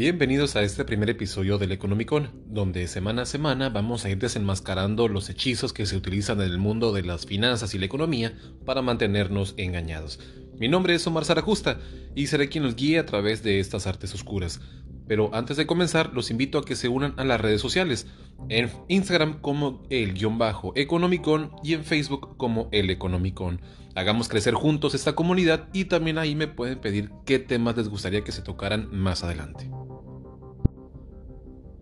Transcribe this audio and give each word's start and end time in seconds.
Bienvenidos 0.00 0.56
a 0.56 0.62
este 0.62 0.86
primer 0.86 1.10
episodio 1.10 1.58
del 1.58 1.72
Economicon, 1.72 2.30
donde 2.46 2.88
semana 2.88 3.20
a 3.20 3.26
semana 3.26 3.68
vamos 3.68 4.02
a 4.02 4.08
ir 4.08 4.16
desenmascarando 4.16 5.08
los 5.08 5.28
hechizos 5.28 5.74
que 5.74 5.84
se 5.84 5.94
utilizan 5.94 6.40
en 6.40 6.46
el 6.46 6.56
mundo 6.56 6.94
de 6.94 7.02
las 7.02 7.26
finanzas 7.26 7.74
y 7.74 7.78
la 7.78 7.84
economía 7.84 8.34
para 8.64 8.80
mantenernos 8.80 9.52
engañados. 9.58 10.18
Mi 10.58 10.68
nombre 10.68 10.94
es 10.94 11.06
Omar 11.06 11.26
Zarajusta 11.26 11.80
y 12.14 12.28
seré 12.28 12.48
quien 12.48 12.64
los 12.64 12.76
guíe 12.76 12.98
a 12.98 13.04
través 13.04 13.42
de 13.42 13.60
estas 13.60 13.86
artes 13.86 14.14
oscuras. 14.14 14.62
Pero 15.06 15.34
antes 15.34 15.58
de 15.58 15.66
comenzar, 15.66 16.14
los 16.14 16.30
invito 16.30 16.56
a 16.56 16.64
que 16.64 16.76
se 16.76 16.88
unan 16.88 17.12
a 17.18 17.24
las 17.24 17.38
redes 17.38 17.60
sociales, 17.60 18.06
en 18.48 18.70
Instagram 18.88 19.42
como 19.42 19.82
el 19.90 20.14
guion 20.14 20.38
bajo 20.38 20.72
Economicon 20.76 21.50
y 21.62 21.74
en 21.74 21.84
Facebook 21.84 22.38
como 22.38 22.70
el 22.72 22.88
Economicon. 22.88 23.60
Hagamos 23.94 24.28
crecer 24.30 24.54
juntos 24.54 24.94
esta 24.94 25.14
comunidad 25.14 25.68
y 25.74 25.84
también 25.84 26.16
ahí 26.16 26.34
me 26.34 26.48
pueden 26.48 26.78
pedir 26.78 27.10
qué 27.26 27.38
temas 27.38 27.76
les 27.76 27.90
gustaría 27.90 28.24
que 28.24 28.32
se 28.32 28.40
tocaran 28.40 28.88
más 28.92 29.24
adelante. 29.24 29.68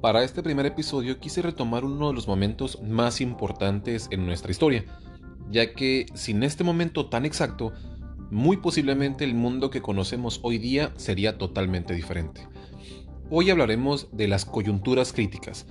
Para 0.01 0.23
este 0.23 0.45
primer 0.45 0.65
episodio 0.65 1.19
quise 1.19 1.43
retomar 1.43 1.84
uno 1.84 2.09
de 2.09 2.15
los 2.15 2.29
momentos 2.29 2.80
más 2.83 3.20
importantes 3.20 4.06
en 4.12 4.27
nuestra 4.27 4.52
historia, 4.52 4.84
ya 5.51 5.75
que 5.75 6.06
sin 6.15 6.45
este 6.45 6.62
momento 6.62 7.09
tan 7.09 7.27
exacto, 7.27 7.73
muy 8.30 8.59
posiblemente 8.59 9.25
el 9.25 9.34
mundo 9.34 9.70
que 9.70 9.83
conocemos 9.83 10.39
hoy 10.45 10.59
día 10.59 10.92
sería 10.97 11.37
totalmente 11.37 11.95
diferente. 11.95 12.47
Hoy 13.29 13.51
hablaremos 13.51 14.09
de 14.12 14.29
las 14.29 14.45
coyunturas 14.45 15.12
críticas. 15.12 15.66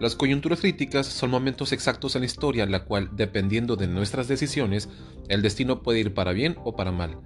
Las 0.00 0.16
coyunturas 0.16 0.62
críticas 0.62 1.06
son 1.06 1.30
momentos 1.30 1.70
exactos 1.70 2.16
en 2.16 2.22
la 2.22 2.26
historia 2.26 2.64
en 2.64 2.72
la 2.72 2.86
cual, 2.86 3.10
dependiendo 3.12 3.76
de 3.76 3.86
nuestras 3.86 4.26
decisiones, 4.26 4.88
el 5.28 5.42
destino 5.42 5.80
puede 5.84 6.00
ir 6.00 6.12
para 6.12 6.32
bien 6.32 6.56
o 6.64 6.74
para 6.74 6.90
mal. 6.90 7.20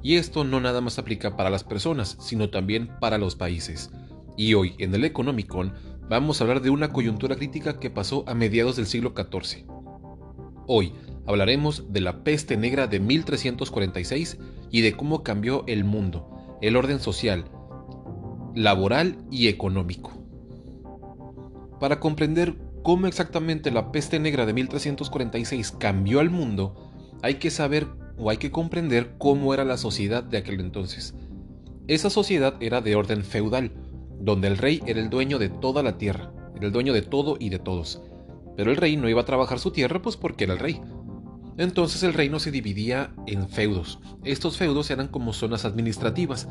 Y 0.00 0.14
esto 0.14 0.44
no 0.44 0.60
nada 0.60 0.80
más 0.80 1.00
aplica 1.00 1.36
para 1.36 1.50
las 1.50 1.64
personas, 1.64 2.16
sino 2.20 2.50
también 2.50 2.88
para 3.00 3.18
los 3.18 3.34
países. 3.34 3.90
Y 4.36 4.54
hoy, 4.54 4.74
en 4.78 4.94
el 4.94 5.04
Economicon, 5.04 5.72
vamos 6.08 6.40
a 6.40 6.44
hablar 6.44 6.60
de 6.60 6.70
una 6.70 6.92
coyuntura 6.92 7.36
crítica 7.36 7.80
que 7.80 7.90
pasó 7.90 8.24
a 8.26 8.34
mediados 8.34 8.76
del 8.76 8.86
siglo 8.86 9.14
XIV. 9.16 9.66
Hoy 10.66 10.92
hablaremos 11.26 11.92
de 11.92 12.00
la 12.00 12.22
peste 12.22 12.56
negra 12.56 12.86
de 12.86 13.00
1346 13.00 14.38
y 14.70 14.82
de 14.82 14.92
cómo 14.92 15.22
cambió 15.22 15.64
el 15.66 15.84
mundo, 15.84 16.58
el 16.60 16.76
orden 16.76 17.00
social, 17.00 17.46
laboral 18.54 19.18
y 19.30 19.48
económico. 19.48 20.12
Para 21.80 22.00
comprender 22.00 22.56
cómo 22.82 23.06
exactamente 23.06 23.70
la 23.70 23.90
peste 23.90 24.18
negra 24.18 24.46
de 24.46 24.52
1346 24.52 25.72
cambió 25.72 26.20
al 26.20 26.30
mundo, 26.30 26.92
hay 27.22 27.34
que 27.34 27.50
saber 27.50 27.86
o 28.18 28.30
hay 28.30 28.36
que 28.36 28.50
comprender 28.50 29.14
cómo 29.18 29.52
era 29.54 29.64
la 29.64 29.76
sociedad 29.76 30.22
de 30.22 30.38
aquel 30.38 30.60
entonces. 30.60 31.14
Esa 31.88 32.10
sociedad 32.10 32.56
era 32.60 32.80
de 32.80 32.96
orden 32.96 33.24
feudal, 33.24 33.72
donde 34.18 34.48
el 34.48 34.58
rey 34.58 34.82
era 34.86 35.00
el 35.00 35.10
dueño 35.10 35.38
de 35.38 35.48
toda 35.48 35.82
la 35.82 35.98
tierra, 35.98 36.32
era 36.56 36.66
el 36.66 36.72
dueño 36.72 36.92
de 36.92 37.02
todo 37.02 37.36
y 37.38 37.48
de 37.48 37.58
todos. 37.58 38.02
Pero 38.56 38.70
el 38.70 38.76
rey 38.76 38.96
no 38.96 39.08
iba 39.08 39.20
a 39.20 39.26
trabajar 39.26 39.58
su 39.58 39.70
tierra 39.70 40.00
pues 40.00 40.16
porque 40.16 40.44
era 40.44 40.54
el 40.54 40.58
rey. 40.58 40.80
Entonces 41.58 42.02
el 42.02 42.14
reino 42.14 42.38
se 42.38 42.50
dividía 42.50 43.14
en 43.26 43.48
feudos. 43.48 43.98
Estos 44.24 44.56
feudos 44.56 44.90
eran 44.90 45.08
como 45.08 45.32
zonas 45.32 45.64
administrativas, 45.64 46.48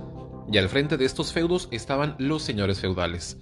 y 0.52 0.58
al 0.58 0.70
frente 0.70 0.98
de 0.98 1.06
estos 1.06 1.34
feudos 1.34 1.68
estaban 1.72 2.16
los 2.18 2.44
señores 2.44 2.80
feudales. 2.80 3.38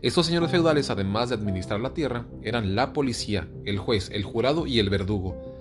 Estos 0.00 0.26
señores 0.26 0.50
feudales, 0.50 0.90
además 0.90 1.28
de 1.28 1.36
administrar 1.36 1.80
la 1.80 1.94
tierra, 1.94 2.26
eran 2.42 2.74
la 2.74 2.92
policía, 2.92 3.48
el 3.64 3.78
juez, 3.78 4.10
el 4.12 4.24
jurado 4.24 4.66
y 4.66 4.80
el 4.80 4.90
verdugo. 4.90 5.52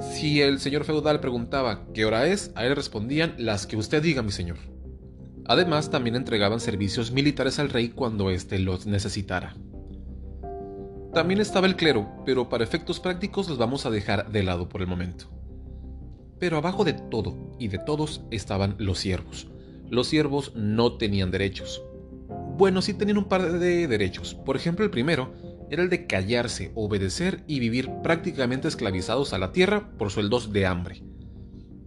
Si 0.00 0.40
el 0.40 0.58
señor 0.58 0.84
feudal 0.84 1.20
preguntaba 1.20 1.84
qué 1.92 2.06
hora 2.06 2.26
es, 2.26 2.50
a 2.54 2.64
él 2.64 2.74
respondían 2.74 3.34
las 3.36 3.66
que 3.66 3.76
usted 3.76 4.02
diga, 4.02 4.22
mi 4.22 4.32
señor. 4.32 4.56
Además, 5.50 5.90
también 5.90 6.14
entregaban 6.14 6.60
servicios 6.60 7.10
militares 7.10 7.58
al 7.58 7.70
rey 7.70 7.88
cuando 7.88 8.30
éste 8.30 8.60
los 8.60 8.86
necesitara. 8.86 9.56
También 11.12 11.40
estaba 11.40 11.66
el 11.66 11.74
clero, 11.74 12.08
pero 12.24 12.48
para 12.48 12.62
efectos 12.62 13.00
prácticos 13.00 13.48
los 13.48 13.58
vamos 13.58 13.84
a 13.84 13.90
dejar 13.90 14.30
de 14.30 14.44
lado 14.44 14.68
por 14.68 14.80
el 14.80 14.86
momento. 14.86 15.24
Pero 16.38 16.58
abajo 16.58 16.84
de 16.84 16.92
todo 16.92 17.56
y 17.58 17.66
de 17.66 17.78
todos 17.78 18.22
estaban 18.30 18.76
los 18.78 19.00
siervos, 19.00 19.48
los 19.90 20.06
siervos 20.06 20.52
no 20.54 20.92
tenían 20.98 21.32
derechos. 21.32 21.82
Bueno, 22.56 22.80
sí 22.80 22.94
tenían 22.94 23.18
un 23.18 23.24
par 23.24 23.50
de 23.50 23.88
derechos. 23.88 24.36
Por 24.36 24.54
ejemplo, 24.54 24.84
el 24.84 24.92
primero 24.92 25.34
era 25.68 25.82
el 25.82 25.90
de 25.90 26.06
callarse, 26.06 26.70
obedecer 26.76 27.42
y 27.48 27.58
vivir 27.58 27.90
prácticamente 28.04 28.68
esclavizados 28.68 29.32
a 29.32 29.38
la 29.38 29.50
tierra 29.50 29.90
por 29.98 30.12
sueldos 30.12 30.52
de 30.52 30.66
hambre. 30.66 31.02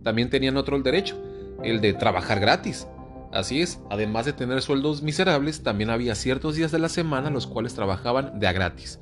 También 0.03 0.29
tenían 0.29 0.57
otro 0.57 0.77
derecho, 0.81 1.17
el 1.63 1.79
de 1.79 1.93
trabajar 1.93 2.41
gratis. 2.41 2.87
Así 3.33 3.63
es, 3.63 3.79
además 3.89 4.27
de 4.27 4.33
tener 4.33 4.61
sueldos 4.61 5.01
miserables, 5.01 5.63
también 5.63 5.89
había 5.89 6.13
ciertos 6.13 6.55
días 6.55 6.71
de 6.71 6.77
la 6.77 6.87
semana 6.87 7.31
los 7.31 7.47
cuales 7.47 7.73
trabajaban 7.73 8.39
de 8.39 8.47
a 8.47 8.53
gratis. 8.53 8.99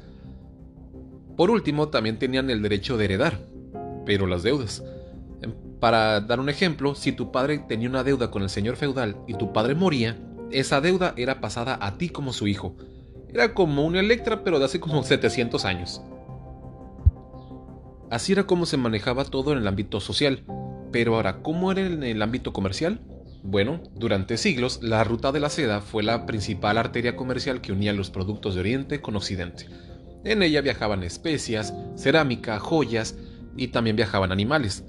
Por 1.35 1.51
último, 1.51 1.89
también 1.89 2.17
tenían 2.17 2.49
el 2.49 2.61
derecho 2.61 2.95
de 2.95 3.05
heredar, 3.05 3.39
pero 4.05 4.27
las 4.27 4.43
deudas. 4.43 4.83
Para 5.81 6.21
dar 6.21 6.39
un 6.39 6.47
ejemplo, 6.47 6.95
si 6.95 7.11
tu 7.11 7.33
padre 7.33 7.59
tenía 7.67 7.89
una 7.89 8.05
deuda 8.05 8.31
con 8.31 8.41
el 8.41 8.49
señor 8.49 8.77
feudal 8.77 9.17
y 9.27 9.33
tu 9.33 9.51
padre 9.51 9.75
moría, 9.75 10.17
esa 10.49 10.79
deuda 10.79 11.13
era 11.17 11.41
pasada 11.41 11.77
a 11.81 11.97
ti 11.97 12.07
como 12.07 12.31
su 12.31 12.47
hijo. 12.47 12.77
Era 13.33 13.53
como 13.53 13.85
una 13.85 13.99
Electra, 13.99 14.45
pero 14.45 14.59
de 14.59 14.65
hace 14.65 14.79
como 14.79 15.03
700 15.03 15.65
años. 15.65 16.01
Así 18.09 18.31
era 18.31 18.45
como 18.45 18.65
se 18.65 18.77
manejaba 18.77 19.25
todo 19.25 19.51
en 19.51 19.57
el 19.57 19.67
ámbito 19.67 19.99
social. 19.99 20.45
Pero 20.91 21.15
ahora, 21.15 21.41
¿cómo 21.41 21.71
era 21.71 21.81
en 21.81 22.03
el 22.03 22.21
ámbito 22.21 22.53
comercial? 22.53 23.01
Bueno, 23.43 23.81
durante 23.95 24.37
siglos, 24.37 24.83
la 24.83 25.03
ruta 25.03 25.31
de 25.31 25.39
la 25.39 25.49
seda 25.49 25.81
fue 25.81 26.03
la 26.03 26.25
principal 26.25 26.77
arteria 26.77 27.15
comercial 27.15 27.59
que 27.59 27.71
unía 27.71 27.91
los 27.91 28.11
productos 28.11 28.53
de 28.53 28.61
Oriente 28.61 29.01
con 29.01 29.15
Occidente. 29.15 29.67
En 30.23 30.43
ella 30.43 30.61
viajaban 30.61 31.03
especias, 31.03 31.73
cerámica, 31.95 32.59
joyas 32.59 33.17
y 33.57 33.69
también 33.69 33.95
viajaban 33.95 34.31
animales. 34.31 34.83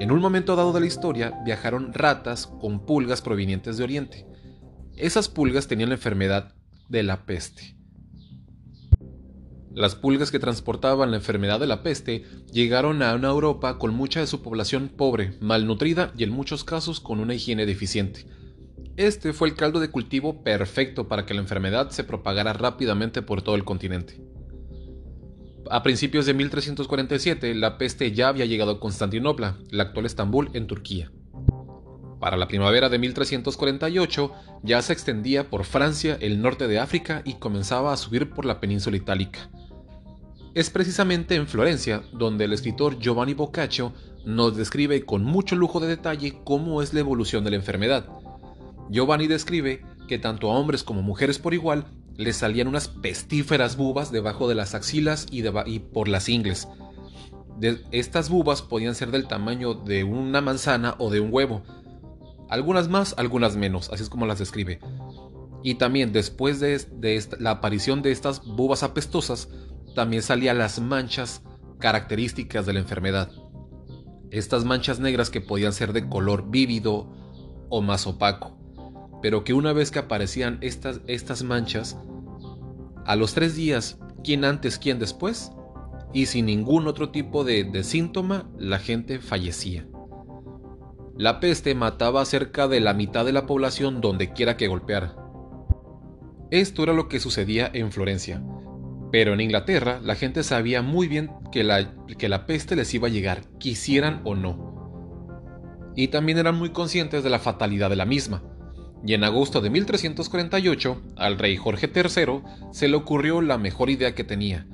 En 0.00 0.10
un 0.10 0.20
momento 0.20 0.56
dado 0.56 0.72
de 0.72 0.80
la 0.80 0.86
historia 0.86 1.38
viajaron 1.44 1.92
ratas 1.92 2.46
con 2.46 2.86
pulgas 2.86 3.20
provenientes 3.20 3.76
de 3.76 3.84
Oriente. 3.84 4.26
Esas 4.96 5.28
pulgas 5.28 5.68
tenían 5.68 5.90
la 5.90 5.96
enfermedad 5.96 6.54
de 6.88 7.02
la 7.02 7.26
peste. 7.26 7.76
Las 9.74 9.94
pulgas 9.94 10.32
que 10.32 10.40
transportaban 10.40 11.12
la 11.12 11.18
enfermedad 11.18 11.60
de 11.60 11.68
la 11.68 11.82
peste 11.82 12.24
llegaron 12.52 13.02
a 13.02 13.14
una 13.14 13.28
Europa 13.28 13.78
con 13.78 13.94
mucha 13.94 14.18
de 14.18 14.26
su 14.26 14.42
población 14.42 14.88
pobre, 14.88 15.34
malnutrida 15.40 16.12
y 16.16 16.24
en 16.24 16.30
muchos 16.30 16.64
casos 16.64 16.98
con 16.98 17.20
una 17.20 17.34
higiene 17.34 17.66
deficiente. 17.66 18.26
Este 18.96 19.32
fue 19.32 19.48
el 19.48 19.54
caldo 19.54 19.78
de 19.78 19.88
cultivo 19.88 20.42
perfecto 20.42 21.06
para 21.06 21.24
que 21.24 21.34
la 21.34 21.40
enfermedad 21.40 21.90
se 21.90 22.02
propagara 22.02 22.52
rápidamente 22.52 23.22
por 23.22 23.42
todo 23.42 23.54
el 23.54 23.64
continente. 23.64 24.20
A 25.70 25.84
principios 25.84 26.26
de 26.26 26.34
1347, 26.34 27.54
la 27.54 27.78
peste 27.78 28.10
ya 28.10 28.28
había 28.28 28.46
llegado 28.46 28.72
a 28.72 28.80
Constantinopla, 28.80 29.58
la 29.70 29.84
actual 29.84 30.06
Estambul, 30.06 30.50
en 30.52 30.66
Turquía. 30.66 31.12
Para 32.18 32.36
la 32.36 32.48
primavera 32.48 32.88
de 32.88 32.98
1348 32.98 34.32
ya 34.62 34.82
se 34.82 34.92
extendía 34.92 35.48
por 35.48 35.64
Francia, 35.64 36.18
el 36.20 36.42
norte 36.42 36.66
de 36.66 36.78
África 36.78 37.22
y 37.24 37.34
comenzaba 37.34 37.92
a 37.92 37.96
subir 37.96 38.30
por 38.30 38.44
la 38.44 38.60
península 38.60 38.96
itálica. 38.96 39.48
Es 40.54 40.68
precisamente 40.68 41.36
en 41.36 41.46
Florencia 41.46 42.02
donde 42.12 42.44
el 42.44 42.52
escritor 42.52 42.98
Giovanni 42.98 43.34
Boccaccio 43.34 43.92
nos 44.24 44.56
describe 44.56 45.04
con 45.04 45.22
mucho 45.22 45.54
lujo 45.54 45.78
de 45.78 45.86
detalle 45.86 46.40
cómo 46.44 46.82
es 46.82 46.92
la 46.92 47.00
evolución 47.00 47.44
de 47.44 47.50
la 47.50 47.56
enfermedad. 47.56 48.08
Giovanni 48.90 49.28
describe 49.28 49.84
que 50.08 50.18
tanto 50.18 50.50
a 50.50 50.58
hombres 50.58 50.82
como 50.82 51.02
mujeres 51.02 51.38
por 51.38 51.54
igual 51.54 51.84
le 52.16 52.32
salían 52.32 52.66
unas 52.66 52.88
pestíferas 52.88 53.76
bubas 53.76 54.10
debajo 54.10 54.48
de 54.48 54.56
las 54.56 54.74
axilas 54.74 55.26
y, 55.30 55.42
por 55.78 56.08
las 56.08 56.28
ingles. 56.28 56.66
estas 57.92 58.28
bubas 58.28 58.60
podían 58.60 58.96
ser 58.96 59.12
del 59.12 59.28
tamaño 59.28 59.74
de 59.74 60.02
una 60.02 60.40
manzana 60.40 60.96
o 60.98 61.10
de 61.10 61.20
un 61.20 61.32
huevo. 61.32 61.62
Algunas 62.48 62.88
más, 62.88 63.14
algunas 63.16 63.56
menos, 63.56 63.88
así 63.92 64.02
es 64.02 64.08
como 64.08 64.26
las 64.26 64.40
describe. 64.40 64.80
Y 65.62 65.76
también 65.76 66.12
después 66.12 66.58
de, 66.58 66.82
la 67.38 67.50
aparición 67.52 68.02
de 68.02 68.10
estas 68.10 68.44
bubas 68.44 68.82
apestosas, 68.82 69.48
también 69.94 70.22
salían 70.22 70.58
las 70.58 70.80
manchas 70.80 71.42
características 71.78 72.66
de 72.66 72.72
la 72.72 72.80
enfermedad. 72.80 73.30
Estas 74.30 74.64
manchas 74.64 75.00
negras 75.00 75.30
que 75.30 75.40
podían 75.40 75.72
ser 75.72 75.92
de 75.92 76.08
color 76.08 76.50
vívido 76.50 77.12
o 77.68 77.82
más 77.82 78.06
opaco 78.06 78.60
pero 79.22 79.44
que 79.44 79.52
una 79.52 79.72
vez 79.72 79.90
que 79.90 79.98
aparecían 79.98 80.58
estas, 80.60 81.00
estas 81.06 81.42
manchas, 81.42 81.98
a 83.04 83.16
los 83.16 83.34
tres 83.34 83.54
días, 83.54 83.98
quién 84.24 84.44
antes, 84.44 84.78
quién 84.78 84.98
después, 84.98 85.52
y 86.12 86.26
sin 86.26 86.46
ningún 86.46 86.86
otro 86.86 87.10
tipo 87.10 87.44
de, 87.44 87.64
de 87.64 87.84
síntoma, 87.84 88.48
la 88.58 88.78
gente 88.78 89.20
fallecía. 89.20 89.86
La 91.16 91.38
peste 91.40 91.74
mataba 91.74 92.22
a 92.22 92.26
cerca 92.26 92.66
de 92.66 92.80
la 92.80 92.94
mitad 92.94 93.24
de 93.24 93.32
la 93.32 93.46
población 93.46 94.00
donde 94.00 94.32
quiera 94.32 94.56
que 94.56 94.68
golpeara. 94.68 95.16
Esto 96.50 96.82
era 96.82 96.94
lo 96.94 97.08
que 97.08 97.20
sucedía 97.20 97.70
en 97.72 97.92
Florencia, 97.92 98.42
pero 99.10 99.34
en 99.34 99.40
Inglaterra 99.40 100.00
la 100.02 100.14
gente 100.14 100.42
sabía 100.42 100.82
muy 100.82 101.08
bien 101.08 101.30
que 101.52 101.64
la, 101.64 101.94
que 102.18 102.28
la 102.28 102.46
peste 102.46 102.76
les 102.76 102.92
iba 102.94 103.08
a 103.08 103.10
llegar, 103.10 103.42
quisieran 103.58 104.20
o 104.24 104.34
no. 104.34 104.70
Y 105.96 106.08
también 106.08 106.38
eran 106.38 106.56
muy 106.56 106.70
conscientes 106.70 107.24
de 107.24 107.30
la 107.30 107.38
fatalidad 107.38 107.90
de 107.90 107.96
la 107.96 108.06
misma, 108.06 108.42
y 109.04 109.14
en 109.14 109.24
agosto 109.24 109.60
de 109.60 109.70
1348 109.70 111.02
al 111.16 111.38
rey 111.38 111.56
Jorge 111.56 111.90
III 111.94 112.42
se 112.72 112.88
le 112.88 112.96
ocurrió 112.96 113.40
la 113.40 113.58
mejor 113.58 113.90
idea 113.90 114.14
que 114.14 114.24
tenía. 114.24 114.66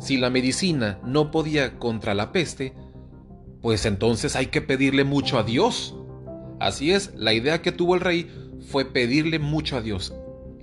Si 0.00 0.16
la 0.16 0.30
medicina 0.30 1.00
no 1.04 1.30
podía 1.30 1.78
contra 1.78 2.14
la 2.14 2.30
peste, 2.30 2.74
pues 3.60 3.84
entonces 3.84 4.36
hay 4.36 4.46
que 4.46 4.62
pedirle 4.62 5.04
mucho 5.04 5.38
a 5.38 5.42
Dios. 5.42 5.96
Así 6.60 6.92
es, 6.92 7.12
la 7.16 7.32
idea 7.32 7.60
que 7.62 7.72
tuvo 7.72 7.96
el 7.96 8.00
rey 8.00 8.30
fue 8.68 8.84
pedirle 8.84 9.38
mucho 9.38 9.76
a 9.76 9.82
Dios. 9.82 10.14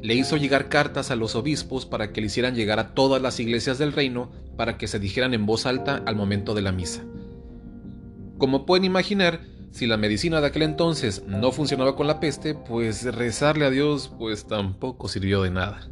Le 0.01 0.13
hizo 0.13 0.37
llegar 0.37 0.69
cartas 0.69 1.11
a 1.11 1.15
los 1.15 1.35
obispos 1.35 1.85
para 1.85 2.11
que 2.11 2.21
le 2.21 2.27
hicieran 2.27 2.55
llegar 2.55 2.79
a 2.79 2.93
todas 2.93 3.21
las 3.21 3.39
iglesias 3.39 3.77
del 3.77 3.93
reino 3.93 4.31
para 4.57 4.77
que 4.77 4.87
se 4.87 4.99
dijeran 4.99 5.33
en 5.33 5.45
voz 5.45 5.65
alta 5.65 6.03
al 6.05 6.15
momento 6.15 6.53
de 6.53 6.61
la 6.61 6.71
misa. 6.71 7.03
Como 8.37 8.65
pueden 8.65 8.85
imaginar, 8.85 9.41
si 9.71 9.87
la 9.87 9.97
medicina 9.97 10.41
de 10.41 10.47
aquel 10.47 10.63
entonces 10.63 11.23
no 11.27 11.51
funcionaba 11.51 11.95
con 11.95 12.07
la 12.07 12.19
peste, 12.19 12.55
pues 12.55 13.03
rezarle 13.03 13.65
a 13.65 13.69
Dios 13.69 14.11
pues 14.17 14.45
tampoco 14.47 15.07
sirvió 15.07 15.41
de 15.41 15.51
nada. 15.51 15.89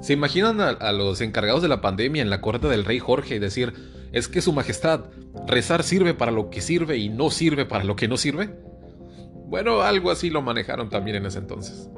¿Se 0.00 0.14
imaginan 0.14 0.60
a, 0.60 0.92
los 0.92 1.20
encargados 1.20 1.62
de 1.62 1.68
la 1.68 1.80
pandemia 1.80 2.22
en 2.22 2.30
la 2.30 2.40
corte 2.40 2.68
del 2.68 2.84
rey 2.84 2.98
Jorge 2.98 3.36
y 3.36 3.38
decir, 3.38 3.74
es 4.12 4.28
que 4.28 4.40
su 4.40 4.52
majestad, 4.52 5.06
rezar 5.46 5.82
sirve 5.82 6.14
para 6.14 6.32
lo 6.32 6.50
que 6.50 6.60
sirve 6.60 6.96
y 6.96 7.08
no 7.08 7.30
sirve 7.30 7.66
para 7.66 7.84
lo 7.84 7.96
que 7.96 8.08
no 8.08 8.16
sirve? 8.16 8.50
Bueno, 9.46 9.82
algo 9.82 10.10
así 10.10 10.30
lo 10.30 10.42
manejaron 10.42 10.88
también 10.88 11.16
en 11.16 11.26
ese 11.26 11.38
entonces. 11.38 11.90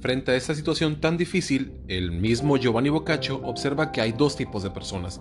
Frente 0.00 0.32
a 0.32 0.36
esta 0.36 0.54
situación 0.54 1.00
tan 1.00 1.16
difícil, 1.16 1.72
el 1.88 2.12
mismo 2.12 2.56
Giovanni 2.56 2.90
Boccaccio 2.90 3.40
observa 3.44 3.92
que 3.92 4.00
hay 4.00 4.12
dos 4.12 4.36
tipos 4.36 4.62
de 4.62 4.70
personas, 4.70 5.20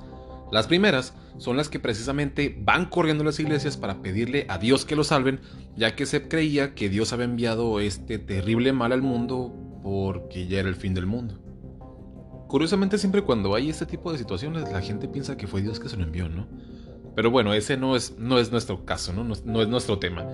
las 0.51 0.67
primeras 0.67 1.13
son 1.37 1.57
las 1.57 1.69
que 1.69 1.79
precisamente 1.79 2.55
van 2.61 2.85
corriendo 2.85 3.23
a 3.23 3.25
las 3.25 3.39
iglesias 3.39 3.77
para 3.77 4.01
pedirle 4.01 4.45
a 4.47 4.57
Dios 4.57 4.85
que 4.85 4.95
lo 4.95 5.03
salven, 5.03 5.41
ya 5.75 5.95
que 5.95 6.05
se 6.05 6.27
creía 6.27 6.75
que 6.75 6.87
Dios 6.87 7.13
había 7.13 7.25
enviado 7.25 7.79
este 7.79 8.19
terrible 8.19 8.71
mal 8.71 8.91
al 8.91 9.01
mundo 9.01 9.53
porque 9.83 10.47
ya 10.47 10.59
era 10.59 10.69
el 10.69 10.75
fin 10.75 10.93
del 10.93 11.07
mundo. 11.07 11.39
Curiosamente 12.47 12.99
siempre 12.99 13.23
cuando 13.23 13.55
hay 13.55 13.69
este 13.69 13.85
tipo 13.85 14.11
de 14.11 14.19
situaciones 14.19 14.71
la 14.71 14.81
gente 14.81 15.07
piensa 15.07 15.35
que 15.35 15.47
fue 15.47 15.61
Dios 15.61 15.79
que 15.79 15.89
se 15.89 15.97
lo 15.97 16.03
envió, 16.03 16.29
¿no? 16.29 16.47
Pero 17.15 17.31
bueno, 17.31 17.53
ese 17.53 17.75
no 17.75 17.95
es, 17.95 18.17
no 18.19 18.37
es 18.39 18.51
nuestro 18.51 18.85
caso, 18.85 19.13
¿no? 19.13 19.23
No, 19.23 19.61
es 19.61 19.67
nuestro 19.67 19.99
tema. 19.99 20.25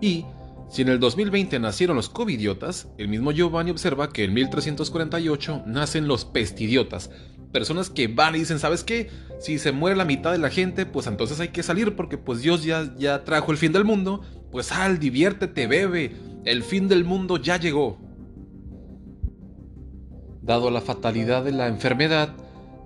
Y 0.00 0.24
si 0.70 0.82
en 0.82 0.88
el 0.88 1.00
2020 1.00 1.58
nacieron 1.58 1.96
los 1.96 2.08
covidiotas, 2.08 2.88
el 2.96 3.08
mismo 3.08 3.32
Giovanni 3.32 3.70
observa 3.70 4.10
que 4.10 4.24
en 4.24 4.34
1348 4.34 5.64
nacen 5.66 6.06
los 6.06 6.24
pestidiotas, 6.24 7.10
personas 7.52 7.90
que 7.90 8.06
van 8.06 8.36
y 8.36 8.40
dicen, 8.40 8.58
¿sabes 8.58 8.84
qué? 8.84 9.10
Si 9.40 9.58
se 9.58 9.72
muere 9.72 9.96
la 9.96 10.04
mitad 10.04 10.32
de 10.32 10.38
la 10.38 10.50
gente, 10.50 10.86
pues 10.86 11.06
entonces 11.06 11.40
hay 11.40 11.48
que 11.48 11.62
salir 11.62 11.96
porque 11.96 12.18
pues 12.18 12.40
Dios 12.40 12.62
ya, 12.62 12.94
ya 12.96 13.24
trajo 13.24 13.50
el 13.52 13.58
fin 13.58 13.72
del 13.72 13.84
mundo. 13.84 14.22
Pues 14.50 14.66
sal, 14.66 14.98
diviértete, 14.98 15.66
bebe. 15.66 16.12
El 16.44 16.62
fin 16.62 16.88
del 16.88 17.04
mundo 17.04 17.36
ya 17.36 17.56
llegó. 17.56 17.98
Dado 20.42 20.70
la 20.70 20.80
fatalidad 20.80 21.44
de 21.44 21.52
la 21.52 21.68
enfermedad, 21.68 22.34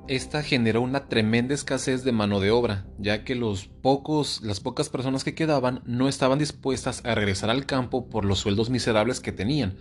esta 0.09 0.43
generó 0.43 0.83
una 0.83 1.09
tremenda 1.09 1.55
escasez 1.55 2.05
de 2.05 2.13
mano 2.13 2.41
de 2.41 2.51
obra, 2.51 2.87
ya 2.99 3.25
que 3.25 3.35
los 3.35 3.67
pocos, 3.67 4.41
las 4.43 4.61
pocas 4.61 4.89
personas 4.89 5.25
que 5.25 5.35
quedaban 5.35 5.83
no 5.87 6.09
estaban 6.09 6.39
dispuestas 6.39 7.05
a 7.05 7.15
regresar 7.15 7.51
al 7.51 7.67
campo 7.67 8.09
por 8.09 8.25
los 8.25 8.39
sueldos 8.39 8.71
miserables 8.71 9.21
que 9.21 9.33
tenían. 9.33 9.77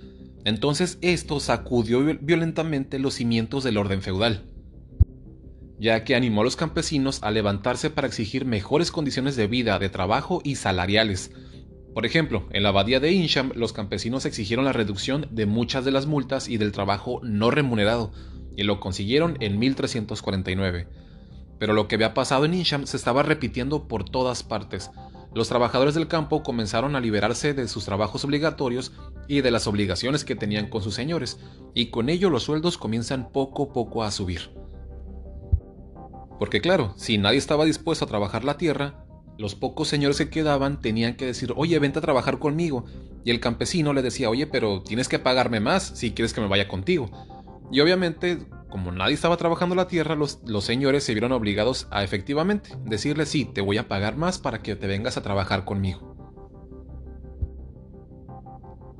Entonces 0.45 0.97
esto 1.01 1.39
sacudió 1.39 2.03
violentamente 2.21 2.99
los 2.99 3.15
cimientos 3.15 3.63
del 3.63 3.77
orden 3.77 4.01
feudal 4.01 4.43
ya 5.83 6.05
que 6.05 6.15
animó 6.15 6.41
a 6.41 6.43
los 6.45 6.55
campesinos 6.55 7.21
a 7.23 7.31
levantarse 7.31 7.89
para 7.89 8.07
exigir 8.07 8.45
mejores 8.45 8.89
condiciones 8.89 9.35
de 9.35 9.47
vida, 9.47 9.79
de 9.79 9.89
trabajo 9.89 10.39
y 10.43 10.55
salariales. 10.55 11.31
Por 11.93 12.05
ejemplo, 12.05 12.47
en 12.51 12.63
la 12.63 12.69
abadía 12.69 13.01
de 13.01 13.11
Incham, 13.11 13.51
los 13.53 13.73
campesinos 13.73 14.25
exigieron 14.25 14.63
la 14.63 14.71
reducción 14.71 15.27
de 15.31 15.45
muchas 15.45 15.83
de 15.83 15.91
las 15.91 16.05
multas 16.05 16.47
y 16.47 16.57
del 16.57 16.71
trabajo 16.71 17.19
no 17.21 17.51
remunerado, 17.51 18.13
y 18.55 18.63
lo 18.63 18.79
consiguieron 18.79 19.37
en 19.39 19.59
1349. 19.59 20.87
Pero 21.59 21.73
lo 21.73 21.87
que 21.87 21.95
había 21.95 22.13
pasado 22.13 22.45
en 22.45 22.53
Incham 22.53 22.85
se 22.85 22.97
estaba 22.97 23.23
repitiendo 23.23 23.87
por 23.87 24.03
todas 24.09 24.43
partes. 24.43 24.91
Los 25.33 25.49
trabajadores 25.49 25.95
del 25.95 26.07
campo 26.07 26.43
comenzaron 26.43 26.95
a 26.95 26.99
liberarse 26.99 27.53
de 27.53 27.67
sus 27.67 27.85
trabajos 27.85 28.23
obligatorios 28.23 28.91
y 29.27 29.41
de 29.41 29.51
las 29.51 29.65
obligaciones 29.65 30.25
que 30.25 30.35
tenían 30.35 30.69
con 30.69 30.83
sus 30.83 30.93
señores, 30.93 31.39
y 31.73 31.87
con 31.87 32.09
ello 32.09 32.29
los 32.29 32.43
sueldos 32.43 32.77
comienzan 32.77 33.31
poco 33.31 33.63
a 33.63 33.73
poco 33.73 34.03
a 34.03 34.11
subir. 34.11 34.51
Porque 36.37 36.61
claro, 36.61 36.93
si 36.97 37.17
nadie 37.17 37.37
estaba 37.37 37.65
dispuesto 37.65 38.05
a 38.05 38.07
trabajar 38.07 38.43
la 38.43 38.57
tierra, 38.57 39.05
los 39.37 39.55
pocos 39.55 39.87
señores 39.87 40.17
que 40.17 40.29
quedaban 40.29 40.81
tenían 40.81 41.15
que 41.15 41.25
decir, 41.25 41.53
oye, 41.55 41.79
vente 41.79 41.99
a 41.99 42.03
trabajar 42.03 42.37
conmigo. 42.37 42.85
Y 43.23 43.31
el 43.31 43.39
campesino 43.39 43.93
le 43.93 44.01
decía, 44.01 44.29
oye, 44.29 44.45
pero 44.45 44.83
tienes 44.83 45.07
que 45.07 45.19
pagarme 45.19 45.59
más 45.59 45.83
si 45.83 46.11
quieres 46.11 46.33
que 46.33 46.41
me 46.41 46.47
vaya 46.47 46.67
contigo. 46.67 47.09
Y 47.73 47.79
obviamente, 47.79 48.37
como 48.69 48.91
nadie 48.91 49.15
estaba 49.15 49.35
trabajando 49.35 49.73
la 49.73 49.87
tierra, 49.87 50.15
los, 50.15 50.39
señores 50.63 51.03
se 51.03 51.13
vieron 51.13 51.31
obligados 51.31 51.87
a 51.89 52.03
efectivamente 52.03 52.69
decirle, 52.85 53.25
sí, 53.25 53.45
te 53.45 53.61
voy 53.61 53.79
a 53.79 53.87
pagar 53.87 54.15
más 54.15 54.37
para 54.37 54.61
que 54.61 54.75
te 54.75 54.85
vengas 54.85 55.17
a 55.17 55.23
trabajar 55.23 55.65
conmigo. 55.65 56.13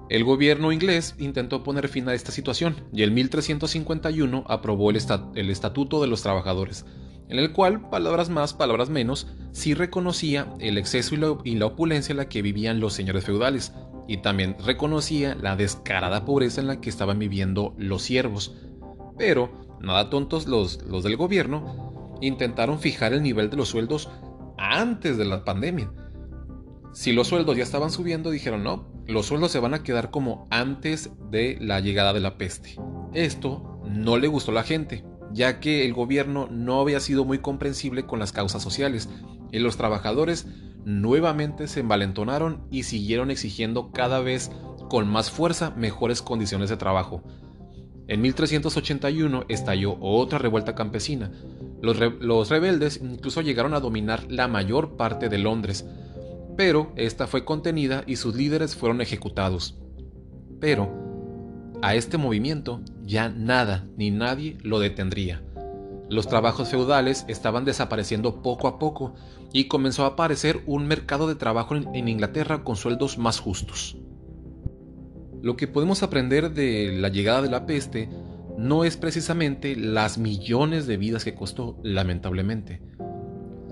El 0.10 0.24
gobierno 0.24 0.72
inglés 0.72 1.14
intentó 1.20 1.62
poner 1.62 1.88
fin 1.88 2.10
a 2.10 2.16
esta 2.16 2.32
situación 2.32 2.76
y 2.92 3.04
en 3.04 3.14
1351 3.14 4.44
aprobó 4.48 4.90
el, 4.90 4.98
el 5.36 5.50
Estatuto 5.52 6.02
de 6.02 6.08
los 6.08 6.24
Trabajadores, 6.24 6.84
en 7.30 7.38
el 7.38 7.52
cual, 7.52 7.90
palabras 7.92 8.30
más, 8.30 8.56
palabras 8.56 8.90
menos, 8.90 9.28
sí 9.52 9.76
reconocía 9.76 10.52
el 10.60 10.80
exceso 10.80 11.14
y 11.44 11.56
la, 11.56 11.66
opulencia 11.68 12.14
en 12.14 12.18
la 12.18 12.28
que 12.28 12.42
vivían 12.42 12.80
los 12.80 12.94
señores 12.94 13.24
feudales, 13.24 13.72
y 14.08 14.18
también 14.18 14.56
reconocía 14.64 15.36
la 15.36 15.56
descarada 15.56 16.26
pobreza 16.26 16.62
en 16.62 16.68
la 16.68 16.82
que 16.82 16.90
estaban 16.90 17.20
viviendo 17.20 17.74
los 17.78 18.04
siervos. 18.04 18.56
Pero, 19.18 19.78
nada 19.80 20.10
tontos 20.10 20.48
los, 20.48 20.82
los 20.84 21.04
del 21.04 21.18
gobierno, 21.18 22.18
intentaron 22.22 22.80
fijar 22.80 23.14
el 23.14 23.24
nivel 23.24 23.50
de 23.50 23.58
los 23.58 23.70
sueldos 23.70 24.10
antes 24.58 25.18
de 25.18 25.26
la 25.26 25.44
pandemia. 25.44 25.92
Si 26.94 27.12
los 27.12 27.28
sueldos 27.28 27.58
ya 27.58 27.64
estaban 27.64 27.90
subiendo, 27.90 28.30
dijeron 28.30 28.64
no, 28.64 28.88
los 29.08 29.26
sueldos 29.26 29.52
se 29.52 29.60
van 29.60 29.74
a 29.74 29.84
quedar 29.84 30.12
como 30.12 30.48
antes 30.52 31.12
de 31.30 31.58
la 31.60 31.80
llegada 31.80 32.14
de 32.14 32.20
la 32.20 32.38
peste. 32.38 32.76
Esto 33.14 33.82
no 33.88 34.18
le 34.18 34.28
gustó 34.28 34.52
a 34.52 34.56
la 34.56 34.64
gente, 34.64 35.04
ya 35.32 35.60
que 35.60 35.86
el 35.86 35.94
gobierno 35.94 36.48
no 36.50 36.80
había 36.80 37.00
sido 37.00 37.26
muy 37.26 37.40
comprensible 37.40 38.06
con 38.06 38.20
las 38.20 38.32
causas 38.32 38.62
sociales, 38.62 39.10
y 39.52 39.60
los 39.60 39.78
trabajadores 39.78 40.48
nuevamente 40.86 41.68
se 41.68 41.82
envalentonaron 41.82 42.68
y 42.72 42.84
siguieron 42.84 43.32
exigiendo 43.32 43.92
cada 43.92 44.20
vez 44.20 44.52
con 44.90 45.08
más 45.08 45.32
fuerza 45.32 45.72
mejores 45.72 46.22
condiciones 46.22 46.70
de 46.70 46.78
trabajo. 46.78 47.24
En 48.08 48.22
1381 48.22 49.46
estalló 49.48 49.98
otra 50.02 50.38
revuelta 50.38 50.76
campesina. 50.76 51.32
Los, 51.82 51.98
los, 52.20 52.50
rebeldes 52.50 53.00
incluso 53.02 53.42
llegaron 53.42 53.74
a 53.74 53.80
dominar 53.80 54.30
la 54.30 54.48
mayor 54.48 54.96
parte 54.98 55.30
de 55.30 55.38
Londres, 55.38 55.86
pero 56.58 56.92
esta 56.96 57.28
fue 57.28 57.46
contenida 57.46 58.04
y 58.06 58.18
sus 58.18 58.36
líderes 58.36 58.76
fueron 58.76 59.02
ejecutados. 59.02 59.78
Pero 60.60 61.04
a 61.82 61.96
este 61.96 62.18
movimiento 62.18 62.82
ya 63.04 63.30
nada 63.30 63.88
ni 63.98 64.12
nadie 64.12 64.58
lo 64.64 64.80
detendría. 64.80 65.44
Los 66.14 66.28
trabajos 66.28 66.70
feudales 66.70 67.26
estaban 67.28 67.66
desapareciendo 67.66 68.44
poco 68.44 68.68
a 68.68 68.78
poco 68.78 69.16
y 69.52 69.68
comenzó 69.68 70.04
a 70.04 70.10
aparecer 70.10 70.62
un 70.68 70.86
mercado 70.86 71.28
de 71.28 71.34
trabajo 71.34 71.76
en 71.76 72.08
Inglaterra 72.08 72.64
con 72.64 72.76
sueldos 72.76 73.18
más 73.18 73.40
justos. 73.40 73.98
Lo 75.42 75.58
que 75.58 75.68
podemos 75.68 76.04
aprender 76.04 76.54
de 76.54 76.96
la 77.00 77.10
llegada 77.10 77.42
de 77.42 77.50
la 77.50 77.66
peste 77.66 78.10
no 78.60 78.84
es 78.84 78.96
precisamente 78.96 79.76
las 79.76 80.20
millones 80.20 80.86
de 80.86 80.98
vidas 80.98 81.24
que 81.24 81.34
costó, 81.34 81.80
lamentablemente, 81.82 82.84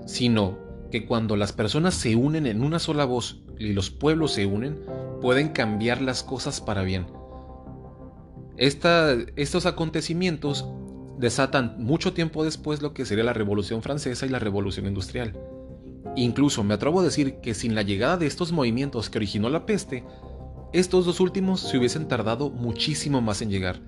sino 0.06 0.58
que 0.90 1.06
cuando 1.06 1.36
las 1.36 1.52
personas 1.52 1.94
se 1.94 2.16
unen 2.16 2.46
en 2.46 2.64
una 2.64 2.80
sola 2.80 3.04
voz 3.04 3.44
y 3.56 3.72
los 3.72 3.90
pueblos 3.90 4.32
se 4.32 4.46
unen, 4.46 4.80
pueden 5.20 5.50
cambiar 5.50 6.02
las 6.02 6.24
cosas 6.24 6.60
para 6.60 6.82
bien 6.82 7.06
estos 8.56 9.66
acontecimientos 9.66 10.66
desatan 11.22 11.76
mucho 11.78 12.12
tiempo 12.12 12.42
después 12.42 12.82
lo 12.82 12.92
que 12.92 13.06
sería 13.06 13.22
la 13.22 13.32
Revolución 13.32 13.80
Francesa 13.80 14.26
y 14.26 14.28
la 14.28 14.40
Revolución 14.40 14.86
Industrial. 14.88 15.38
Incluso 16.16 16.64
me 16.64 16.74
atrevo 16.74 16.98
a 16.98 17.04
decir 17.04 17.36
que 17.36 17.54
sin 17.54 17.76
la 17.76 17.82
llegada 17.82 18.16
de 18.16 18.26
estos 18.26 18.50
movimientos 18.50 19.08
que 19.08 19.18
originó 19.18 19.48
la 19.48 19.64
peste, 19.64 20.02
estos 20.72 21.06
dos 21.06 21.20
últimos 21.20 21.60
se 21.60 21.78
hubiesen 21.78 22.08
tardado 22.08 22.50
muchísimo 22.50 23.20
más 23.20 23.40
en 23.40 23.50
llegar, 23.50 23.80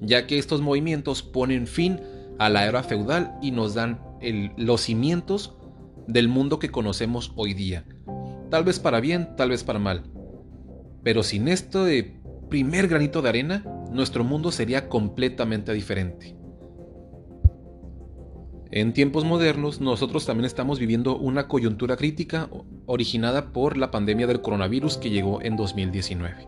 ya 0.00 0.26
que 0.26 0.38
estos 0.38 0.60
movimientos 0.60 1.22
ponen 1.22 1.68
fin 1.68 2.00
a 2.40 2.48
la 2.48 2.66
era 2.66 2.82
feudal 2.82 3.38
y 3.40 3.52
nos 3.52 3.74
dan 3.74 4.00
los 4.56 4.80
cimientos 4.80 5.54
del 6.08 6.26
mundo 6.26 6.58
que 6.58 6.72
conocemos 6.72 7.32
hoy 7.36 7.54
día. 7.54 7.84
Tal 8.50 8.64
vez 8.64 8.80
para 8.80 8.98
bien, 8.98 9.36
tal 9.36 9.50
vez 9.50 9.62
para 9.62 9.78
mal. 9.78 10.02
Pero 11.04 11.22
sin 11.22 11.46
esto 11.46 11.84
de 11.84 12.20
primer 12.48 12.88
granito 12.88 13.22
de 13.22 13.28
arena, 13.28 13.64
nuestro 13.92 14.24
mundo 14.24 14.50
sería 14.50 14.88
completamente 14.88 15.72
diferente. 15.72 16.39
En 18.72 18.92
tiempos 18.92 19.24
modernos, 19.24 19.80
nosotros 19.80 20.26
también 20.26 20.44
estamos 20.44 20.78
viviendo 20.78 21.16
una 21.16 21.48
coyuntura 21.48 21.96
crítica 21.96 22.48
originada 22.86 23.52
por 23.52 23.76
la 23.76 23.90
pandemia 23.90 24.28
del 24.28 24.42
coronavirus 24.42 24.96
que 24.96 25.10
llegó 25.10 25.42
en 25.42 25.56
2019. 25.56 26.46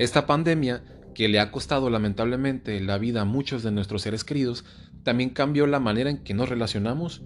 Esta 0.00 0.26
pandemia, 0.26 0.82
que 1.14 1.28
le 1.28 1.38
ha 1.38 1.52
costado 1.52 1.88
lamentablemente 1.88 2.80
la 2.80 2.98
vida 2.98 3.20
a 3.20 3.24
muchos 3.24 3.62
de 3.62 3.70
nuestros 3.70 4.02
seres 4.02 4.24
queridos, 4.24 4.64
también 5.04 5.30
cambió 5.30 5.68
la 5.68 5.78
manera 5.78 6.10
en 6.10 6.24
que 6.24 6.34
nos 6.34 6.48
relacionamos, 6.48 7.22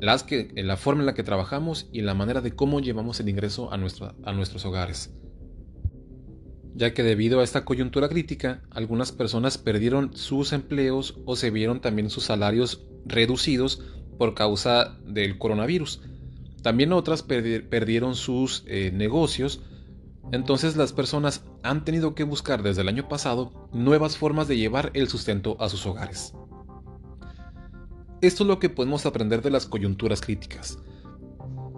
las 0.00 0.22
que, 0.22 0.52
la 0.56 0.76
forma 0.76 1.00
en 1.00 1.06
la 1.06 1.14
que 1.14 1.22
trabajamos 1.22 1.88
y 1.92 2.02
la 2.02 2.12
manera 2.12 2.42
de 2.42 2.52
cómo 2.52 2.80
llevamos 2.80 3.20
el 3.20 3.30
ingreso 3.30 3.72
a, 3.72 3.76
a 3.76 4.32
nuestros 4.34 4.64
hogares. 4.66 5.14
Ya 6.74 6.92
que 6.92 7.02
debido 7.02 7.40
a 7.40 7.44
esta 7.44 7.64
coyuntura 7.64 8.10
crítica, 8.10 8.62
algunas 8.70 9.12
personas 9.12 9.56
perdieron 9.56 10.14
sus 10.14 10.52
empleos 10.52 11.18
o 11.24 11.36
se 11.36 11.50
vieron 11.50 11.80
también 11.80 12.10
sus 12.10 12.24
salarios 12.24 12.86
reducidos 13.04 13.82
por 14.18 14.34
causa 14.34 14.98
del 15.06 15.38
coronavirus. 15.38 16.00
También 16.62 16.92
otras 16.92 17.22
perdieron 17.22 18.14
sus 18.14 18.64
eh, 18.66 18.90
negocios. 18.92 19.62
Entonces 20.32 20.76
las 20.76 20.92
personas 20.92 21.42
han 21.62 21.84
tenido 21.84 22.14
que 22.14 22.24
buscar 22.24 22.62
desde 22.62 22.82
el 22.82 22.88
año 22.88 23.08
pasado 23.08 23.68
nuevas 23.72 24.16
formas 24.16 24.46
de 24.46 24.58
llevar 24.58 24.90
el 24.94 25.08
sustento 25.08 25.56
a 25.58 25.68
sus 25.68 25.86
hogares. 25.86 26.34
Esto 28.20 28.44
es 28.44 28.48
lo 28.48 28.58
que 28.58 28.68
podemos 28.68 29.06
aprender 29.06 29.40
de 29.40 29.50
las 29.50 29.64
coyunturas 29.64 30.20
críticas, 30.20 30.78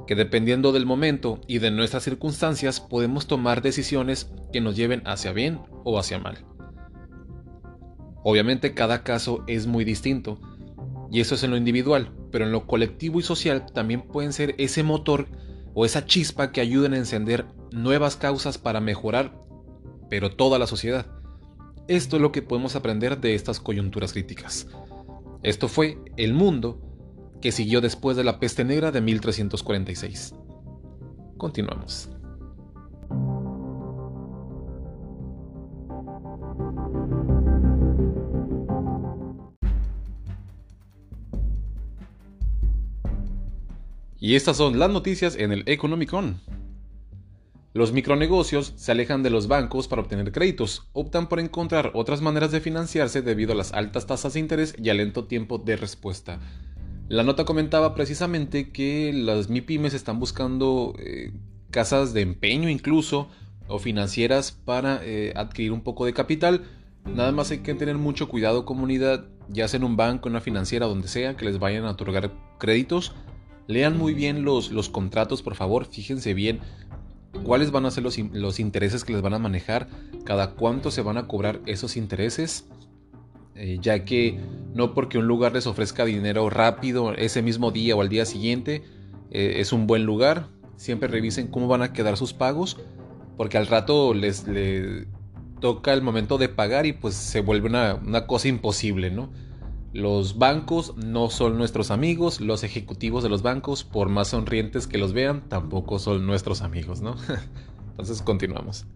que 0.09 0.17
dependiendo 0.17 0.73
del 0.73 0.87
momento 0.87 1.41
y 1.47 1.61
de 1.61 1.71
nuestras 1.71 2.03
circunstancias 2.03 2.81
podemos 2.81 3.29
tomar 3.29 3.63
decisiones 3.63 4.33
que 4.53 4.61
nos 4.61 4.75
lleven 4.75 5.03
hacia 5.07 5.33
bien 5.33 5.61
o 5.85 6.01
hacia 6.01 6.19
mal. 6.19 6.45
Obviamente 8.25 8.75
cada 8.75 9.05
caso 9.05 9.45
es 9.47 9.69
muy 9.69 9.85
distinto, 9.85 10.41
y 11.13 11.21
eso 11.21 11.35
es 11.35 11.45
en 11.45 11.51
lo 11.51 11.59
individual, 11.59 12.11
pero 12.31 12.47
en 12.47 12.53
lo 12.53 12.67
colectivo 12.67 13.21
y 13.21 13.23
social 13.23 13.67
también 13.67 14.01
pueden 14.01 14.33
ser 14.33 14.55
ese 14.57 14.83
motor 14.83 15.29
o 15.75 15.85
esa 15.85 16.07
chispa 16.07 16.53
que 16.53 16.63
ayuden 16.63 16.95
a 16.95 16.97
encender 16.97 17.45
nuevas 17.71 18.17
causas 18.17 18.57
para 18.57 18.81
mejorar, 18.81 19.39
pero 20.09 20.35
toda 20.35 20.59
la 20.59 20.67
sociedad. 20.67 21.07
Esto 21.87 22.17
es 22.17 22.23
lo 22.23 22.33
que 22.33 22.41
podemos 22.41 22.77
aprender 22.77 23.21
de 23.21 23.35
estas 23.35 23.61
coyunturas 23.61 24.15
críticas. 24.15 24.69
Esto 25.43 25.69
fue 25.69 25.99
el 26.17 26.33
mundo 26.33 26.81
que 27.43 27.53
siguió 27.53 27.83
después 27.83 28.17
de 28.17 28.25
la 28.25 28.41
peste 28.41 28.65
negra 28.65 28.91
de 28.91 29.03
1346. 29.03 30.35
Continuamos. 31.37 32.09
Y 44.25 44.37
estas 44.37 44.57
son 44.57 44.79
las 44.79 44.89
noticias 44.89 45.35
en 45.35 45.51
el 45.51 45.65
Economicon. 45.67 46.41
Los 47.73 47.93
micronegocios 47.93 48.73
se 48.77 48.93
alejan 48.93 49.25
de 49.25 49.31
los 49.31 49.49
bancos 49.49 49.89
para 49.89 50.01
obtener 50.01 50.31
créditos, 50.31 50.87
optan 50.93 51.29
por 51.29 51.41
encontrar 51.41 51.91
otras 51.95 52.21
maneras 52.21 52.53
de 52.53 52.61
financiarse 52.61 53.21
debido 53.21 53.51
a 53.51 53.57
las 53.57 53.73
altas 53.73 54.07
tasas 54.07 54.35
de 54.35 54.39
interés 54.39 54.77
y 54.81 54.91
al 54.91 54.99
lento 54.99 55.25
tiempo 55.25 55.59
de 55.59 55.75
respuesta. 55.75 56.39
La 57.09 57.25
nota 57.25 57.45
comentaba 57.45 57.97
precisamente 57.97 58.71
que 58.71 59.13
las 59.13 59.49
MIPIMES 59.49 59.93
están 59.93 60.21
buscando 60.21 60.95
eh, 61.01 61.33
casas 61.73 62.15
de 62.15 62.21
empeño 62.21 62.69
incluso 62.69 63.29
o 63.67 63.81
financieras 63.81 64.53
para 64.53 65.01
eh, 65.03 65.33
adquirir 65.35 65.73
un 65.73 65.81
poco 65.81 66.07
de 66.07 66.13
capital. 66.13 66.63
Nada 67.13 67.33
más 67.33 67.51
hay 67.51 67.59
que 67.59 67.75
tener 67.75 67.99
mucho 67.99 68.29
cuidado 68.29 68.67
comunidad, 68.67 69.27
ya 69.49 69.67
sea 69.67 69.79
en 69.79 69.85
un 69.85 69.97
banco, 69.97 70.29
en 70.29 70.35
una 70.35 70.41
financiera, 70.41 70.87
donde 70.87 71.09
sea, 71.09 71.37
que 71.37 71.45
les 71.45 71.59
vayan 71.59 71.87
a 71.87 71.91
otorgar 71.91 72.31
créditos 72.61 73.13
Lean 73.67 73.97
muy 73.97 74.15
bien 74.15 74.45
los, 74.45 74.71
los 74.71 74.89
contratos, 74.89 75.43
por 75.43 75.55
favor, 75.55 75.87
fíjense 75.87 76.35
bien 76.35 76.61
cuáles 77.45 77.71
van 77.71 77.87
a 77.87 77.91
ser 77.91 78.03
los, 78.03 78.19
los, 78.19 78.61
intereses 78.61 79.05
que 79.05 79.13
les 79.13 79.23
van 79.23 79.35
a 79.35 79.39
manejar, 79.39 79.89
cada 80.25 80.53
cuánto 80.53 80.91
se 80.91 81.03
van 81.03 81.17
a 81.17 81.27
cobrar 81.27 81.61
esos 81.67 81.97
intereses, 81.97 82.67
eh, 83.55 83.79
ya 83.81 84.05
que 84.05 84.39
no 84.75 84.95
porque 84.95 85.19
un 85.19 85.27
lugar 85.27 85.53
les 85.53 85.67
ofrezca 85.67 86.05
dinero 86.05 86.49
rápido 86.51 87.13
ese 87.15 87.43
mismo 87.43 87.71
día 87.71 87.97
o 87.97 88.01
al 88.01 88.09
día 88.09 88.25
siguiente, 88.25 88.83
eh, 89.31 89.55
es 89.59 89.73
un 89.73 89.87
buen 89.87 90.05
lugar. 90.05 90.49
Siempre 90.77 91.09
revisen 91.09 91.49
cómo 91.49 91.69
van 91.69 91.83
a 91.83 91.93
quedar 91.93 92.17
sus 92.17 92.33
pagos, 92.33 92.79
porque 93.37 93.59
al 93.59 93.67
rato 93.67 94.15
les, 94.15 94.45
toca 95.61 95.93
el 95.93 96.03
momento 96.03 96.39
de 96.39 96.49
pagar 96.49 96.87
y 96.87 96.93
pues 96.93 97.15
se 97.15 97.41
vuelve 97.41 97.69
una, 97.69 97.95
una 97.95 98.27
cosa 98.27 98.49
imposible, 98.49 99.11
¿no? 99.11 99.31
Los 99.93 100.39
bancos 100.39 100.97
no 100.97 101.29
son 101.29 101.59
nuestros 101.59 101.91
amigos, 101.91 102.41
los 102.41 102.65
ejecutivos 102.65 103.23
de 103.23 103.29
los 103.29 103.43
bancos, 103.43 103.85
por 103.85 104.09
más 104.09 104.29
sonrientes 104.29 104.87
que 104.87 104.97
los 104.97 105.13
vean, 105.13 105.49
tampoco 105.51 105.99
son 105.99 106.27
nuestros 106.27 106.63
amigos, 106.63 107.03
¿no? 107.03 107.17
Entonces 107.91 108.23
continuamos. 108.23 108.87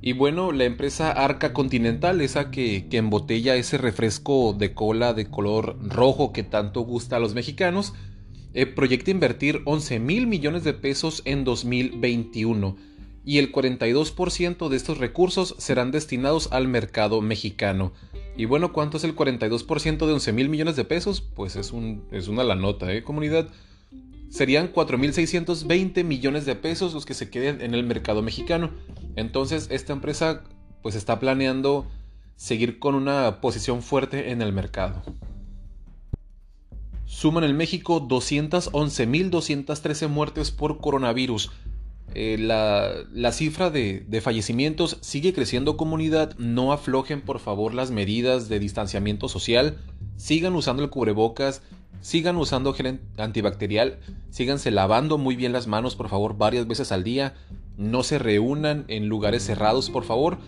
Y 0.00 0.14
bueno, 0.14 0.52
la 0.52 0.64
empresa 0.64 1.12
Arca 1.12 1.52
Continental, 1.52 2.22
esa 2.22 2.50
que, 2.50 2.86
embotella 2.92 3.56
ese 3.56 3.76
refresco 3.76 4.54
de 4.54 4.72
cola 4.72 5.12
de 5.12 5.28
color 5.28 5.76
rojo 5.82 6.32
que 6.32 6.42
tanto 6.44 6.80
gusta 6.80 7.16
a 7.16 7.20
los 7.20 7.34
mexicanos, 7.34 7.92
eh, 8.54 8.64
proyecta 8.64 9.10
invertir 9.10 9.60
11 9.66 9.98
mil 9.98 10.26
millones 10.26 10.64
de 10.64 10.72
pesos 10.72 11.20
en 11.26 11.44
2021 11.44 12.76
y 13.28 13.36
el 13.36 13.52
42% 13.52 14.70
de 14.70 14.76
estos 14.78 14.96
recursos 14.96 15.54
serán 15.58 15.90
destinados 15.90 16.48
al 16.50 16.66
mercado 16.66 17.20
mexicano. 17.20 17.92
Y 18.38 18.46
bueno, 18.46 18.72
¿cuánto 18.72 18.96
es 18.96 19.04
el 19.04 19.14
42% 19.14 20.06
de 20.06 20.14
11 20.14 20.32
mil 20.32 20.48
millones 20.48 20.76
de 20.76 20.86
pesos? 20.86 21.20
Pues 21.20 21.56
es, 21.56 21.72
un, 21.72 22.08
es 22.10 22.28
una 22.28 22.42
la 22.42 22.54
nota, 22.54 22.90
¿eh, 22.90 23.02
comunidad? 23.02 23.50
Serían 24.30 24.72
4.620 24.72 26.04
millones 26.04 26.46
de 26.46 26.54
pesos 26.54 26.94
los 26.94 27.04
que 27.04 27.12
se 27.12 27.28
queden 27.28 27.60
en 27.60 27.74
el 27.74 27.84
mercado 27.84 28.22
mexicano. 28.22 28.70
Entonces, 29.14 29.68
esta 29.70 29.92
empresa 29.92 30.42
pues 30.82 30.94
está 30.94 31.20
planeando 31.20 31.86
seguir 32.36 32.78
con 32.78 32.94
una 32.94 33.42
posición 33.42 33.82
fuerte 33.82 34.30
en 34.30 34.40
el 34.40 34.54
mercado. 34.54 35.02
Suman 37.04 37.44
en 37.44 37.58
México 37.58 38.08
211.213 38.08 40.08
muertes 40.08 40.50
por 40.50 40.78
coronavirus, 40.78 41.50
eh, 42.14 42.36
la, 42.38 43.32
cifra 43.32 43.70
de, 43.70 44.20
fallecimientos 44.22 44.98
sigue 45.00 45.32
creciendo 45.32 45.76
comunidad, 45.76 46.36
no 46.38 46.72
aflojen 46.72 47.20
por 47.20 47.38
favor 47.38 47.74
las 47.74 47.90
medidas 47.90 48.48
de 48.48 48.58
distanciamiento 48.58 49.28
social, 49.28 49.76
sigan 50.16 50.54
usando 50.54 50.82
el 50.82 50.90
cubrebocas, 50.90 51.62
sigan 52.00 52.36
usando 52.36 52.72
gel 52.72 53.00
antibacterial, 53.18 53.98
síganse 54.30 54.70
lavando 54.70 55.18
muy 55.18 55.36
bien 55.36 55.52
las 55.52 55.66
manos 55.66 55.96
por 55.96 56.08
favor 56.08 56.36
varias 56.38 56.66
veces 56.66 56.92
al 56.92 57.04
día, 57.04 57.34
no 57.76 58.02
se 58.02 58.18
reúnan 58.18 58.84
en 58.88 59.08
lugares 59.08 59.44
cerrados 59.44 59.90
por 59.90 60.04
favor, 60.04 60.38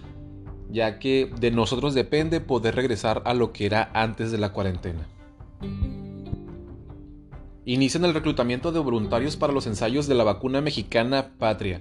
ya 0.70 0.98
que 0.98 1.30
de 1.40 1.50
nosotros 1.50 1.94
depende 1.94 2.40
poder 2.40 2.74
regresar 2.74 3.22
a 3.26 3.34
lo 3.34 3.52
que 3.52 3.66
era 3.66 3.90
antes 3.92 4.32
de 4.32 4.38
la 4.38 4.52
cuarentena. 4.52 5.06
Inician 7.70 8.04
el 8.04 8.14
reclutamiento 8.14 8.72
de 8.72 8.80
voluntarios 8.80 9.36
para 9.36 9.52
los 9.52 9.68
ensayos 9.68 10.08
de 10.08 10.16
la 10.16 10.24
vacuna 10.24 10.60
mexicana 10.60 11.30
Patria. 11.38 11.80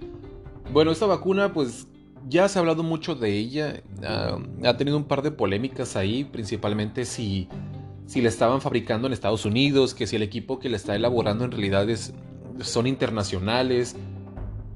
Bueno, 0.72 0.91
esta 0.91 1.08
vacuna 1.08 1.51
pues 1.51 1.88
ya 2.27 2.48
se 2.48 2.60
ha 2.60 2.62
hablado 2.62 2.84
mucho 2.84 3.15
de 3.15 3.36
ella, 3.36 3.81
ha, 4.63 4.77
tenido 4.77 4.98
un 4.98 5.05
par 5.05 5.24
de 5.24 5.31
polémicas 5.31 5.96
ahí, 5.96 6.25
principalmente 6.25 7.05
si, 7.05 7.48
si 8.05 8.22
la 8.22 8.29
estaban 8.29 8.62
fabricando 8.62 9.08
en 9.08 9.13
Estados 9.13 9.46
Unidos, 9.46 9.96
que 9.96 10.05
si 10.05 10.15
el 10.15 10.22
equipo 10.22 10.60
que 10.60 10.69
la 10.69 10.75
está 10.75 10.96
elaborando 10.96 11.43
en 11.43 11.50
realidad 11.50 11.88
son 12.62 12.86
internacionales. 12.86 13.96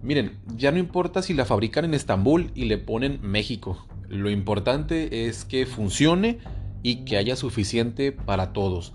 Miren, 0.02 0.40
ya 0.56 0.72
no 0.72 0.80
importa 0.80 1.22
si 1.22 1.36
la 1.36 1.46
fabrican 1.46 1.86
en 1.86 1.94
Estambul 1.94 2.50
y 2.56 2.66
le 2.66 2.80
ponen 2.80 3.20
México, 3.22 3.86
lo 4.10 4.32
importante 4.32 5.28
es 5.28 5.46
que 5.46 5.68
funcione 5.68 6.40
y 6.82 7.06
que 7.06 7.18
haya 7.18 7.36
suficiente 7.36 8.12
para 8.12 8.52
todos. 8.52 8.94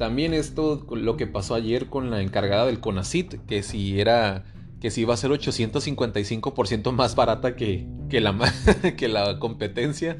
También 0.00 0.32
esto, 0.32 0.86
lo 0.92 1.18
que 1.18 1.26
pasó 1.26 1.54
ayer 1.54 1.88
con 1.88 2.08
la 2.08 2.22
encargada 2.22 2.64
del 2.64 2.80
CONACIT, 2.80 3.44
que 3.44 3.62
si 3.62 4.00
era, 4.00 4.44
que 4.80 4.90
si 4.90 5.02
iba 5.02 5.12
a 5.12 5.16
ser 5.18 5.30
855% 5.30 6.90
más 6.92 7.14
barata 7.14 7.54
que, 7.54 7.86
que, 8.08 8.22
la, 8.22 8.34
que 8.96 9.08
la 9.08 9.38
competencia. 9.38 10.16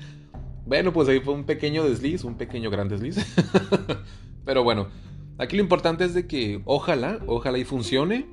Bueno, 0.67 0.93
pues 0.93 1.09
ahí 1.09 1.21
fue 1.21 1.33
un 1.33 1.45
pequeño 1.45 1.83
desliz, 1.83 2.25
un 2.25 2.37
pequeño 2.37 2.69
gran 2.69 2.91
desliz. 2.91 3.25
Pero 4.45 4.65
bueno, 4.65 4.89
aquí 5.39 5.57
lo 5.57 5.63
importante 5.63 6.05
es 6.05 6.13
de 6.13 6.27
que 6.27 6.61
ojalá, 6.67 7.19
ojalá 7.27 7.57
y 7.57 7.65
funcione, 7.65 8.27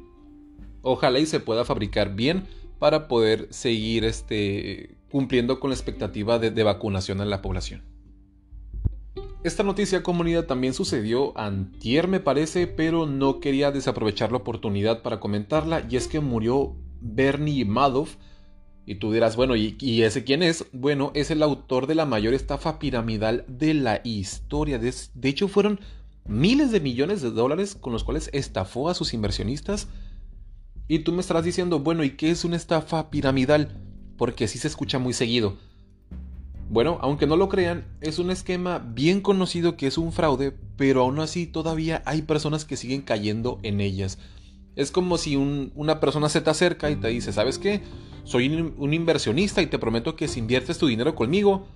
ojalá 0.81 1.19
y 1.19 1.27
se 1.27 1.39
pueda 1.39 1.63
fabricar 1.63 2.13
bien 2.13 2.43
para 2.77 3.07
poder 3.07 3.47
seguir 3.51 4.03
este, 4.03 4.97
cumpliendo 5.09 5.61
con 5.61 5.69
la 5.69 5.77
expectativa 5.77 6.39
de, 6.39 6.51
de 6.51 6.63
vacunación 6.63 7.21
a 7.21 7.25
la 7.25 7.41
población. 7.41 7.96
Esta 9.43 9.63
noticia 9.63 10.03
comunidad 10.03 10.45
también 10.45 10.73
sucedió 10.73 11.37
antier 11.37 12.07
me 12.07 12.19
parece, 12.19 12.67
pero 12.67 13.05
no 13.05 13.39
quería 13.39 13.71
desaprovechar 13.71 14.31
la 14.31 14.39
oportunidad 14.39 15.03
para 15.03 15.19
comentarla 15.19 15.85
y 15.89 15.95
es 15.95 16.07
que 16.07 16.19
murió 16.19 16.75
Bernie 17.01 17.63
Madoff, 17.65 18.15
Y 18.85 18.95
tú 18.95 19.11
dirás, 19.11 19.35
bueno, 19.35 19.55
¿y, 19.55 20.01
ese 20.01 20.23
quién 20.23 20.41
es? 20.41 20.65
Bueno, 20.71 21.11
es 21.13 21.29
el 21.29 21.43
autor 21.43 21.87
de 21.87 21.95
la 21.95 22.05
mayor 22.05 22.33
estafa 22.33 22.79
piramidal 22.79 23.43
de 23.47 23.73
la 23.73 24.01
historia. 24.05 24.79
De, 24.79 24.93
de 25.13 25.29
hecho, 25.29 25.49
fueron 25.49 25.81
miles 26.25 26.71
de 26.71 26.79
millones 26.79 27.21
de 27.21 27.31
dólares 27.31 27.75
con 27.75 27.91
los 27.91 28.05
cuales 28.05 28.29
estafó 28.31 28.89
a 28.89 28.93
sus 28.93 29.13
inversionistas. 29.13 29.89
Y 30.87 30.99
tú 30.99 31.11
me 31.11 31.19
estarás 31.19 31.43
diciendo, 31.43 31.79
bueno, 31.79 32.05
¿y 32.05 32.11
qué 32.11 32.31
es 32.31 32.45
una 32.45 32.55
estafa 32.55 33.09
piramidal? 33.09 33.77
Porque 34.17 34.45
así 34.45 34.57
se 34.57 34.69
escucha 34.69 34.99
muy 34.99 35.13
seguido. 35.13 35.57
Bueno, 36.69 36.97
aunque 37.01 37.27
no 37.27 37.37
lo 37.37 37.47
crean, 37.47 37.85
es 38.01 38.19
un 38.19 38.29
esquema 38.29 38.79
bien 38.79 39.21
conocido 39.21 39.77
que 39.77 39.87
es 39.87 39.97
un 39.97 40.11
fraude, 40.11 40.53
pero 40.75 41.01
aún 41.01 41.19
así 41.19 41.47
todavía 41.47 42.03
hay 42.05 42.23
personas 42.23 42.65
que 42.65 42.75
siguen 42.75 43.01
cayendo 43.01 43.59
en 43.63 43.79
ellas. 43.79 44.19
Es 44.75 44.91
como 44.91 45.17
si 45.17 45.37
una 45.37 45.99
persona 45.99 46.27
se 46.27 46.41
te 46.41 46.49
acerca 46.49 46.91
y 46.91 46.97
te 46.97 47.07
dice, 47.07 47.31
¿sabes 47.31 47.57
qué? 47.57 47.81
Soy 48.25 48.49
un, 48.77 48.93
inversionista 48.93 49.61
y 49.61 49.67
te 49.67 49.79
prometo 49.79 50.17
que 50.17 50.27
si 50.27 50.39
inviertes 50.39 50.77
tu 50.77 50.87
dinero 50.87 51.15
conmigo, 51.15 51.67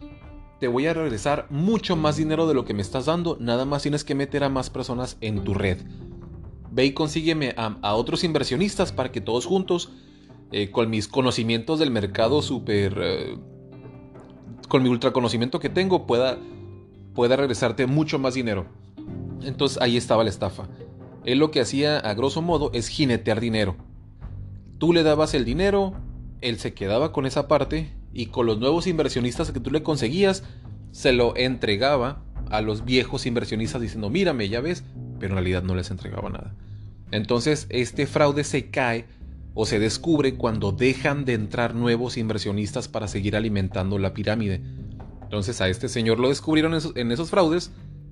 te 0.60 0.68
voy 0.68 0.86
a 0.88 0.94
regresar 0.94 1.48
mucho 1.50 1.96
más 1.96 2.18
dinero 2.18 2.46
de 2.46 2.54
lo 2.54 2.66
que 2.66 2.74
me 2.74 2.82
estás 2.82 3.06
dando, 3.06 3.38
nada 3.40 3.64
más 3.64 3.84
tienes 3.84 4.04
que 4.04 4.14
meter 4.14 4.44
a 4.44 4.50
más 4.50 4.70
personas 4.70 5.18
en 5.22 5.46
tu 5.46 5.54
red. 5.54 5.78
Ve 6.70 6.86
y 6.86 6.92
consígueme 6.92 7.56
a, 7.58 7.96
otros 7.96 8.26
inversionistas 8.26 8.92
para 8.92 9.12
que 9.12 9.22
todos 9.22 9.46
juntos, 9.46 9.94
eh, 10.52 10.70
con 10.70 10.90
mis 10.90 11.08
conocimientos 11.08 11.80
del 11.80 11.92
mercado 11.92 12.42
súper... 12.42 12.98
Eh, 13.02 13.38
con 14.72 14.84
mi 14.84 14.88
ultra 14.88 15.12
conocimiento 15.12 15.60
que 15.60 15.68
tengo 15.68 16.08
pueda, 16.08 16.38
pueda 17.14 17.36
regresarte 17.36 17.88
mucho 17.88 18.20
más 18.20 18.36
dinero. 18.36 18.68
Entonces 19.42 19.78
ahí 19.82 19.98
estaba 19.98 20.24
la 20.24 20.30
estafa. 20.30 20.70
Él 21.26 21.40
lo 21.40 21.52
que 21.52 21.60
hacía 21.60 21.98
a 21.98 22.14
grosso 22.14 22.42
modo 22.42 22.72
es 22.74 22.88
jinetear 22.88 23.42
dinero. 23.42 23.76
Tú 24.78 24.94
le 24.94 25.04
dabas 25.04 25.34
el 25.34 25.44
dinero, 25.44 25.96
él 26.40 26.58
se 26.58 26.74
quedaba 26.74 27.12
con 27.12 27.26
esa 27.26 27.50
parte 27.50 27.92
y 28.14 28.28
con 28.28 28.46
los 28.46 28.60
nuevos 28.60 28.88
inversionistas 28.88 29.52
que 29.52 29.60
tú 29.60 29.72
le 29.72 29.84
conseguías, 29.84 30.46
se 30.94 31.12
lo 31.12 31.36
entregaba 31.36 32.24
a 32.50 32.62
los 32.62 32.86
viejos 32.86 33.26
inversionistas 33.26 33.82
diciendo, 33.82 34.10
mírame, 34.10 34.48
ya 34.48 34.62
ves, 34.62 34.86
pero 35.20 35.34
en 35.34 35.36
realidad 35.36 35.64
no 35.64 35.76
les 35.76 35.92
entregaba 35.92 36.30
nada. 36.30 36.56
Entonces 37.12 37.68
este 37.68 38.08
fraude 38.08 38.46
se 38.46 38.70
cae 38.70 39.06
o 39.54 39.66
se 39.66 39.80
descubre 39.80 40.36
cuando 40.36 40.72
dejan 40.72 41.26
de 41.26 41.34
entrar 41.34 41.76
nuevos 41.76 42.18
inversionistas 42.18 42.88
para 42.88 43.08
seguir 43.08 43.36
alimentando 43.36 43.98
la 43.98 44.14
pirámide. 44.14 44.62
Entonces 45.24 45.62
a 45.62 45.70
este 45.70 45.90
señor 45.90 46.20
lo 46.20 46.30
descubrieron 46.30 46.74
en 46.96 47.12
esos, 47.12 47.30
fraudes 47.30 47.72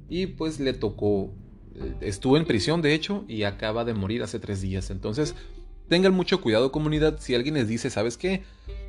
y 0.10 0.28
pues 0.28 0.60
le 0.60 0.74
tocó, 0.74 1.34
eh, 1.76 1.96
estuvo 2.02 2.38
en 2.38 2.46
prisión 2.46 2.82
de 2.82 2.94
hecho 2.94 3.26
y 3.28 3.44
acaba 3.44 3.86
de 3.86 3.94
morir 3.94 4.24
hace 4.24 4.40
tres 4.40 4.62
días. 4.62 4.90
Entonces 4.90 5.36
tengan 5.88 6.14
mucho 6.14 6.42
cuidado 6.42 6.72
comunidad 6.72 7.18
si 7.20 7.36
alguien 7.36 7.56
les 7.56 7.68
dice, 7.68 7.90
¿sabes 7.90 8.18
qué? 8.18 8.44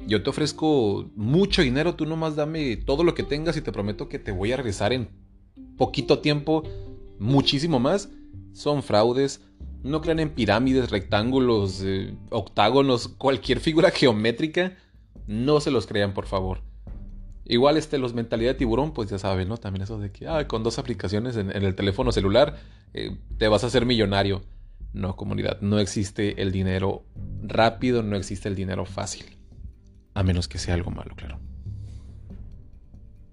Yo 0.06 0.22
te 0.22 0.30
ofrezco 0.30 1.10
mucho 1.14 1.62
dinero, 1.62 1.94
tú 1.94 2.06
nomás 2.06 2.36
dame 2.36 2.76
todo 2.76 3.04
lo 3.04 3.14
que 3.14 3.22
tengas 3.22 3.56
y 3.56 3.62
te 3.62 3.72
prometo 3.72 4.08
que 4.08 4.18
te 4.18 4.32
voy 4.32 4.52
a 4.52 4.56
regresar 4.56 4.92
en 4.92 5.08
poquito 5.76 6.18
tiempo 6.18 6.64
muchísimo 7.18 7.78
más. 7.78 8.10
Son 8.52 8.82
fraudes 8.82 9.40
no 9.82 10.00
crean 10.00 10.20
en 10.20 10.30
pirámides, 10.30 10.90
rectángulos, 10.90 11.82
eh, 11.84 12.14
octágonos, 12.30 13.08
cualquier 13.08 13.60
figura 13.60 13.90
geométrica. 13.94 14.76
No 15.26 15.60
se 15.60 15.70
los 15.70 15.86
crean, 15.86 16.12
por 16.14 16.26
favor. 16.26 16.62
Igual 17.44 17.76
este, 17.76 17.98
los 17.98 18.14
mentalidad 18.14 18.52
de 18.52 18.58
tiburón, 18.58 18.92
pues 18.92 19.10
ya 19.10 19.18
saben, 19.18 19.48
¿no? 19.48 19.56
También 19.56 19.82
eso 19.82 19.98
de 19.98 20.12
que 20.12 20.28
ah, 20.28 20.46
con 20.46 20.62
dos 20.62 20.78
aplicaciones 20.78 21.36
en, 21.36 21.50
el 21.50 21.74
teléfono 21.74 22.12
celular 22.12 22.56
eh, 22.94 23.16
te 23.38 23.48
vas 23.48 23.64
a 23.64 23.66
hacer 23.66 23.86
millonario. 23.86 24.42
No, 24.92 25.16
comunidad, 25.16 25.60
no 25.60 25.78
existe 25.78 26.42
el 26.42 26.52
dinero 26.52 27.04
rápido, 27.42 28.02
no 28.02 28.16
existe 28.16 28.48
el 28.48 28.54
dinero 28.54 28.84
fácil. 28.84 29.24
A 30.14 30.22
menos 30.22 30.48
que 30.48 30.58
sea 30.58 30.74
algo 30.74 30.90
malo, 30.90 31.14
claro. 31.16 31.38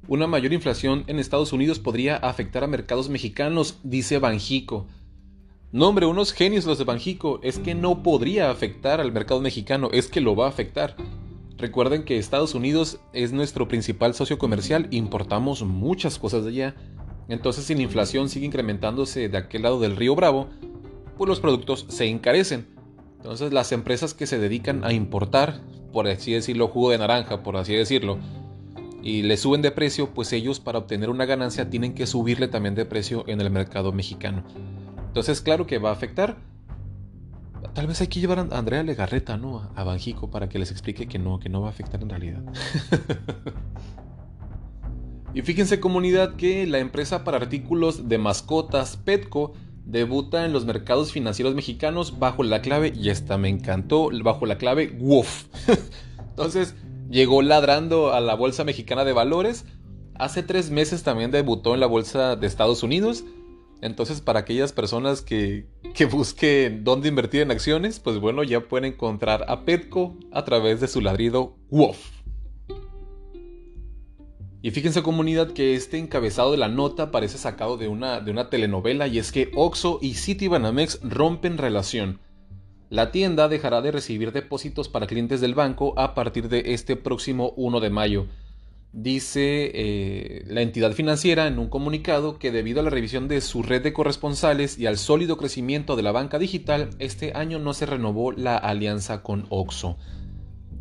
Una 0.07 0.25
mayor 0.25 0.53
inflación 0.53 1.03
en 1.07 1.19
Estados 1.19 1.51
Unidos 1.51 1.79
podría 1.79 2.15
afectar 2.15 2.63
a 2.63 2.67
mercados 2.67 3.09
mexicanos, 3.09 3.79
dice 3.83 4.19
Banjico. 4.19 4.87
No, 5.73 5.89
hombre, 5.89 6.05
unos 6.05 6.31
genios 6.31 6.65
los 6.65 6.77
de 6.77 6.85
Banjico. 6.85 7.41
Es 7.43 7.59
que 7.59 7.75
no 7.75 8.01
podría 8.01 8.49
afectar 8.49 9.01
al 9.01 9.11
mercado 9.11 9.41
mexicano, 9.41 9.89
es 9.91 10.07
que 10.07 10.21
lo 10.21 10.33
va 10.33 10.45
a 10.45 10.49
afectar. 10.49 10.95
Recuerden 11.57 12.05
que 12.05 12.17
Estados 12.17 12.55
Unidos 12.55 12.99
es 13.11 13.33
nuestro 13.33 13.67
principal 13.67 14.13
socio 14.13 14.37
comercial, 14.37 14.87
importamos 14.91 15.63
muchas 15.63 16.19
cosas 16.19 16.45
de 16.45 16.51
allá. 16.51 16.75
Entonces, 17.27 17.65
si 17.65 17.75
la 17.75 17.81
inflación 17.81 18.29
sigue 18.29 18.45
incrementándose 18.45 19.27
de 19.27 19.37
aquel 19.37 19.63
lado 19.63 19.79
del 19.79 19.97
río 19.97 20.15
Bravo, 20.15 20.47
pues 21.17 21.27
los 21.27 21.41
productos 21.41 21.85
se 21.89 22.05
encarecen. 22.05 22.67
Entonces, 23.17 23.51
las 23.51 23.73
empresas 23.73 24.13
que 24.13 24.27
se 24.27 24.39
dedican 24.39 24.85
a 24.85 24.93
importar, 24.93 25.59
por 25.91 26.07
así 26.07 26.31
decirlo, 26.31 26.69
jugo 26.69 26.91
de 26.91 26.99
naranja, 26.99 27.43
por 27.43 27.57
así 27.57 27.73
decirlo, 27.73 28.19
y 29.03 29.23
le 29.23 29.35
suben 29.35 29.61
de 29.61 29.71
precio, 29.71 30.13
pues 30.13 30.31
ellos 30.31 30.61
para 30.61 30.79
obtener 30.79 31.09
una 31.09 31.25
ganancia 31.25 31.69
tienen 31.69 31.93
que 31.93 32.07
subirle 32.07 32.47
también 32.47 32.75
de 32.75 32.85
precio 32.85 33.25
en 33.27 33.41
el 33.41 33.49
mercado 33.49 33.91
mexicano. 33.91 34.43
Entonces, 35.17 35.41
claro 35.41 35.65
que 35.65 35.79
va 35.79 35.89
a 35.89 35.93
afectar. 35.93 36.37
Tal 37.73 37.87
vez 37.87 37.99
hay 38.01 38.07
que 38.07 38.19
llevar 38.19 38.37
a 38.37 38.43
Andrea 38.55 38.83
Legarreta, 38.83 39.35
¿no? 39.35 39.67
A 39.75 39.83
Banjico 39.83 40.29
para 40.29 40.47
que 40.47 40.59
les 40.59 40.69
explique 40.69 41.07
que 41.07 41.17
no, 41.17 41.39
que 41.39 41.49
no 41.49 41.59
va 41.59 41.69
a 41.69 41.71
afectar 41.71 42.03
en 42.03 42.09
realidad. 42.09 42.43
y 45.33 45.41
fíjense 45.41 45.79
comunidad 45.79 46.35
que 46.35 46.67
la 46.67 46.77
empresa 46.77 47.23
para 47.23 47.37
artículos 47.37 48.07
de 48.07 48.19
mascotas 48.19 48.95
Petco 48.95 49.53
debuta 49.85 50.45
en 50.45 50.53
los 50.53 50.65
mercados 50.65 51.11
financieros 51.11 51.55
mexicanos 51.55 52.19
bajo 52.19 52.43
la 52.43 52.61
clave, 52.61 52.93
y 52.95 53.09
esta 53.09 53.39
me 53.39 53.49
encantó, 53.49 54.11
bajo 54.23 54.45
la 54.45 54.59
clave 54.59 54.95
WOF. 54.99 55.45
Entonces, 56.29 56.75
llegó 57.09 57.41
ladrando 57.41 58.13
a 58.13 58.21
la 58.21 58.35
Bolsa 58.35 58.63
Mexicana 58.63 59.03
de 59.03 59.13
Valores. 59.13 59.65
Hace 60.13 60.43
tres 60.43 60.69
meses 60.69 61.01
también 61.01 61.31
debutó 61.31 61.73
en 61.73 61.79
la 61.79 61.87
Bolsa 61.87 62.35
de 62.35 62.45
Estados 62.45 62.83
Unidos 62.83 63.23
entonces, 63.81 64.21
para 64.21 64.39
aquellas 64.39 64.73
personas 64.73 65.21
que, 65.21 65.67
busquen 66.11 66.83
dónde 66.83 67.09
invertir 67.09 67.41
en 67.41 67.51
acciones, 67.51 67.99
pues 67.99 68.19
bueno, 68.19 68.43
ya 68.43 68.61
pueden 68.61 68.93
encontrar 68.93 69.45
a 69.47 69.65
Petco 69.65 70.17
a 70.31 70.43
través 70.43 70.81
de 70.81 70.87
su 70.87 71.01
ladrido 71.01 71.55
WOF. 71.69 71.97
Y 74.61 74.71
fíjense 74.71 75.03
comunidad 75.03 75.51
que 75.51 75.75
este 75.75 75.97
encabezado 75.97 76.51
de 76.51 76.57
la 76.57 76.67
nota 76.67 77.11
parece 77.11 77.37
sacado 77.37 77.77
de 77.77 77.87
una, 77.87 78.19
de 78.19 78.31
una 78.31 78.49
telenovela 78.49 79.07
y 79.07 79.19
es 79.19 79.31
que 79.31 79.51
Oxo 79.55 79.99
y 80.01 80.15
Citibanamex 80.15 80.99
rompen 81.03 81.57
relación. 81.57 82.19
La 82.89 83.11
tienda 83.11 83.49
dejará 83.49 83.81
de 83.81 83.91
recibir 83.91 84.31
depósitos 84.31 84.89
para 84.89 85.07
clientes 85.07 85.41
del 85.41 85.53
banco 85.53 85.93
a 85.97 86.15
partir 86.15 86.49
de 86.49 86.73
este 86.73 86.95
próximo 86.95 87.53
1 87.55 87.79
de 87.79 87.89
mayo. 87.89 88.27
Dice 88.93 89.71
eh, 89.73 90.43
la 90.47 90.61
entidad 90.61 90.93
financiera 90.93 91.47
en 91.47 91.59
un 91.59 91.69
comunicado 91.69 92.39
que 92.39 92.51
debido 92.51 92.79
a 92.79 92.83
la 92.83 92.89
revisión 92.89 93.27
de 93.27 93.41
su 93.41 93.61
red 93.61 93.83
de 93.83 93.93
corresponsales 93.93 94.79
y 94.79 94.85
al 94.85 94.97
sólido 94.97 95.37
crecimiento 95.37 95.95
de 95.95 96.03
la 96.03 96.11
banca 96.11 96.39
digital, 96.39 96.89
este 96.99 97.33
año 97.35 97.59
no 97.59 97.73
se 97.73 97.85
renovó 97.85 98.31
la 98.31 98.57
alianza 98.57 99.21
con 99.23 99.45
OXO. 99.49 99.97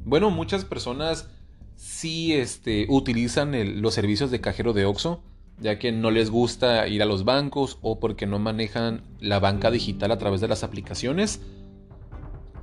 Bueno, 0.04 0.30
muchas 0.30 0.64
personas 0.64 1.28
sí 1.74 2.32
este, 2.32 2.86
utilizan 2.88 3.82
los 3.82 3.94
servicios 3.94 4.30
de 4.30 4.40
cajero 4.40 4.72
de 4.72 4.86
OXO, 4.86 5.22
ya 5.58 5.78
que 5.78 5.92
no 5.92 6.10
les 6.10 6.30
gusta 6.30 6.86
ir 6.88 7.02
a 7.02 7.06
los 7.06 7.24
bancos 7.24 7.78
o 7.82 7.98
porque 7.98 8.26
no 8.26 8.38
manejan 8.38 9.02
la 9.20 9.40
banca 9.40 9.70
digital 9.70 10.12
a 10.12 10.18
través 10.18 10.40
de 10.40 10.48
las 10.48 10.62
aplicaciones. 10.62 11.40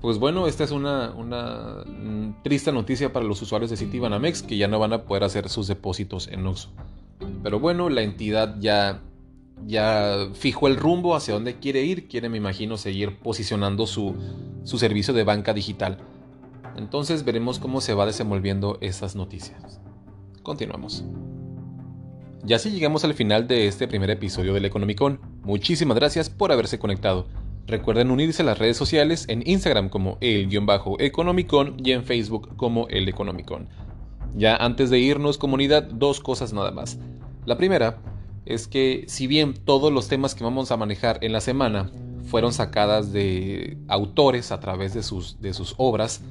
Pues 0.04 0.20
bueno, 0.20 0.48
esta 0.48 0.66
es 0.66 0.72
una, 0.72 1.14
mm, 1.16 2.44
triste 2.44 2.74
noticia 2.74 3.14
para 3.14 3.26
los 3.26 3.42
usuarios 3.42 3.72
de 3.72 3.78
Citibanamex 3.78 4.44
que 4.44 4.58
ya 4.58 4.68
no 4.68 4.78
van 4.78 4.92
a 4.92 5.06
poder 5.06 5.24
hacer 5.24 5.48
sus 5.48 5.66
depósitos 5.68 6.28
en 6.28 6.46
Oxxo. 6.46 6.72
Pero 7.42 7.62
bueno, 7.62 7.88
la 7.88 8.02
entidad 8.02 8.58
ya, 8.60 9.00
ya 9.66 10.28
fijó 10.34 10.68
el 10.68 10.76
rumbo 10.76 11.16
hacia 11.16 11.34
dónde 11.34 11.58
quiere 11.58 11.84
ir. 11.84 12.10
Quiere, 12.10 12.28
me 12.28 12.36
imagino, 12.36 12.76
seguir 12.76 13.18
posicionando 13.20 13.88
su, 13.88 14.14
su 14.66 14.78
servicio 14.78 15.14
de 15.14 15.24
banca 15.24 15.54
digital. 15.54 16.00
Entonces 16.76 17.24
veremos 17.24 17.60
cómo 17.60 17.80
se 17.80 17.94
va 17.94 18.06
desenvolviendo 18.06 18.80
esas 18.82 19.16
noticias. 19.16 19.80
Continuamos. 20.42 21.06
Y 22.46 22.52
así 22.52 22.72
llegamos 22.72 23.06
al 23.06 23.14
final 23.14 23.48
de 23.48 23.68
este 23.68 23.88
primer 23.88 24.10
episodio 24.10 24.54
del 24.54 24.66
Economicon. 24.66 25.22
Muchísimas 25.44 25.96
gracias 25.96 26.30
por 26.30 26.52
haberse 26.52 26.78
conectado. 26.78 27.26
Recuerden 27.66 28.12
unirse 28.12 28.42
a 28.42 28.46
las 28.46 28.60
redes 28.60 28.76
sociales 28.76 29.26
en 29.30 29.42
Instagram 29.46 29.90
como 29.90 30.18
el-economicon 30.20 31.78
y 31.84 31.92
en 31.92 32.04
Facebook 32.04 32.56
como 32.58 32.88
el 32.90 33.08
economicon. 33.08 33.70
Ya 34.36 34.56
antes 34.56 34.90
de 34.90 35.00
irnos 35.00 35.38
comunidad, 35.38 35.84
dos 35.84 36.20
cosas 36.20 36.52
nada 36.52 36.72
más. 36.72 37.00
La 37.46 37.58
primera 37.58 38.02
es 38.46 38.68
que 38.68 39.06
si 39.08 39.28
bien 39.28 39.54
todos 39.54 39.94
los 39.94 40.08
temas 40.10 40.36
que 40.36 40.44
vamos 40.44 40.72
a 40.72 40.78
manejar 40.78 41.20
en 41.22 41.32
la 41.32 41.40
semana 41.40 41.92
fueron 42.26 42.52
sacadas 42.52 43.14
de 43.14 43.78
autores 43.88 44.52
a 44.52 44.60
través 44.60 44.94
de 44.94 45.04
sus, 45.04 45.40
de 45.40 45.54
sus 45.54 45.76
obras 45.78 46.22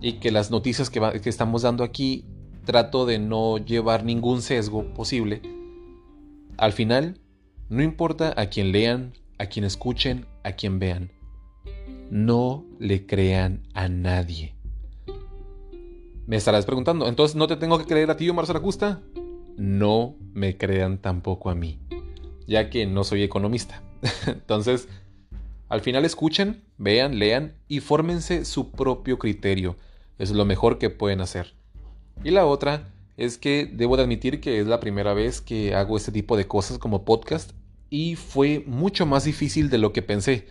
y 0.00 0.14
que 0.14 0.30
las 0.30 0.50
noticias 0.50 0.90
que, 0.90 1.00
que 1.22 1.28
estamos 1.28 1.62
dando 1.62 1.84
aquí 1.84 2.24
trato 2.64 3.04
de 3.04 3.18
no 3.18 3.58
llevar 3.58 4.04
ningún 4.04 4.40
sesgo 4.40 4.84
posible, 4.94 5.42
al 6.56 6.72
final 6.72 7.20
no 7.68 7.82
importa 7.82 8.32
a 8.36 8.46
quien 8.46 8.72
lean, 8.72 9.12
a 9.38 9.46
quien 9.46 9.64
escuchen, 9.64 10.26
a 10.42 10.52
quien 10.52 10.78
vean. 10.78 11.10
No 12.10 12.64
le 12.78 13.06
crean 13.06 13.62
a 13.74 13.88
nadie. 13.88 14.54
Me 16.26 16.36
estarás 16.36 16.64
preguntando, 16.64 17.06
entonces 17.06 17.36
no 17.36 17.46
te 17.46 17.56
tengo 17.56 17.78
que 17.78 17.84
creer 17.84 18.10
a 18.10 18.16
ti, 18.16 18.28
Omar 18.28 18.46
Zaracusta. 18.46 19.02
No 19.56 20.16
me 20.32 20.56
crean 20.56 20.98
tampoco 20.98 21.50
a 21.50 21.54
mí, 21.54 21.78
ya 22.46 22.70
que 22.70 22.86
no 22.86 23.04
soy 23.04 23.22
economista. 23.22 23.82
entonces, 24.26 24.88
al 25.68 25.80
final 25.80 26.04
escuchen, 26.04 26.64
vean, 26.78 27.18
lean 27.18 27.54
y 27.68 27.80
fórmense 27.80 28.44
su 28.44 28.70
propio 28.70 29.18
criterio. 29.18 29.76
es 30.18 30.30
lo 30.30 30.44
mejor 30.44 30.78
que 30.78 30.90
pueden 30.90 31.20
hacer. 31.20 31.54
Y 32.22 32.30
la 32.30 32.46
otra 32.46 32.92
es 33.16 33.38
que 33.38 33.68
debo 33.70 33.96
de 33.96 34.04
admitir 34.04 34.40
que 34.40 34.60
es 34.60 34.66
la 34.66 34.80
primera 34.80 35.14
vez 35.14 35.40
que 35.40 35.74
hago 35.74 35.96
este 35.96 36.12
tipo 36.12 36.36
de 36.36 36.46
cosas 36.46 36.78
como 36.78 37.04
podcast 37.04 37.52
y 37.90 38.16
fue 38.16 38.64
mucho 38.66 39.06
más 39.06 39.24
difícil 39.24 39.70
de 39.70 39.78
lo 39.78 39.92
que 39.92 40.02
pensé. 40.02 40.46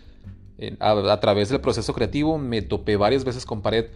A, 0.80 1.20
través 1.20 1.48
del 1.48 1.60
proceso 1.60 1.92
creativo 1.94 2.38
me 2.38 2.62
topé 2.62 2.96
varias 2.96 3.24
veces 3.24 3.44
con 3.44 3.60
pared, 3.60 3.86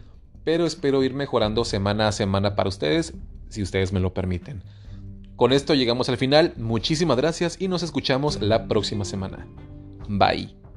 pero 0.44 0.66
espero 0.66 1.02
ir 1.04 1.14
mejorando 1.14 1.64
semana 1.64 2.08
a 2.08 2.12
semana 2.12 2.56
para 2.56 2.68
ustedes, 2.68 3.14
si 3.48 3.62
ustedes 3.62 3.92
me 3.92 4.00
lo 4.00 4.12
permiten. 4.12 4.62
Con 5.36 5.52
esto 5.52 5.74
llegamos 5.74 6.08
al 6.08 6.16
final, 6.16 6.54
muchísimas 6.56 7.16
gracias 7.16 7.56
y 7.60 7.68
nos 7.68 7.82
escuchamos 7.84 8.42
la 8.42 8.66
próxima 8.66 9.04
semana. 9.04 9.46
Bye. 10.08 10.67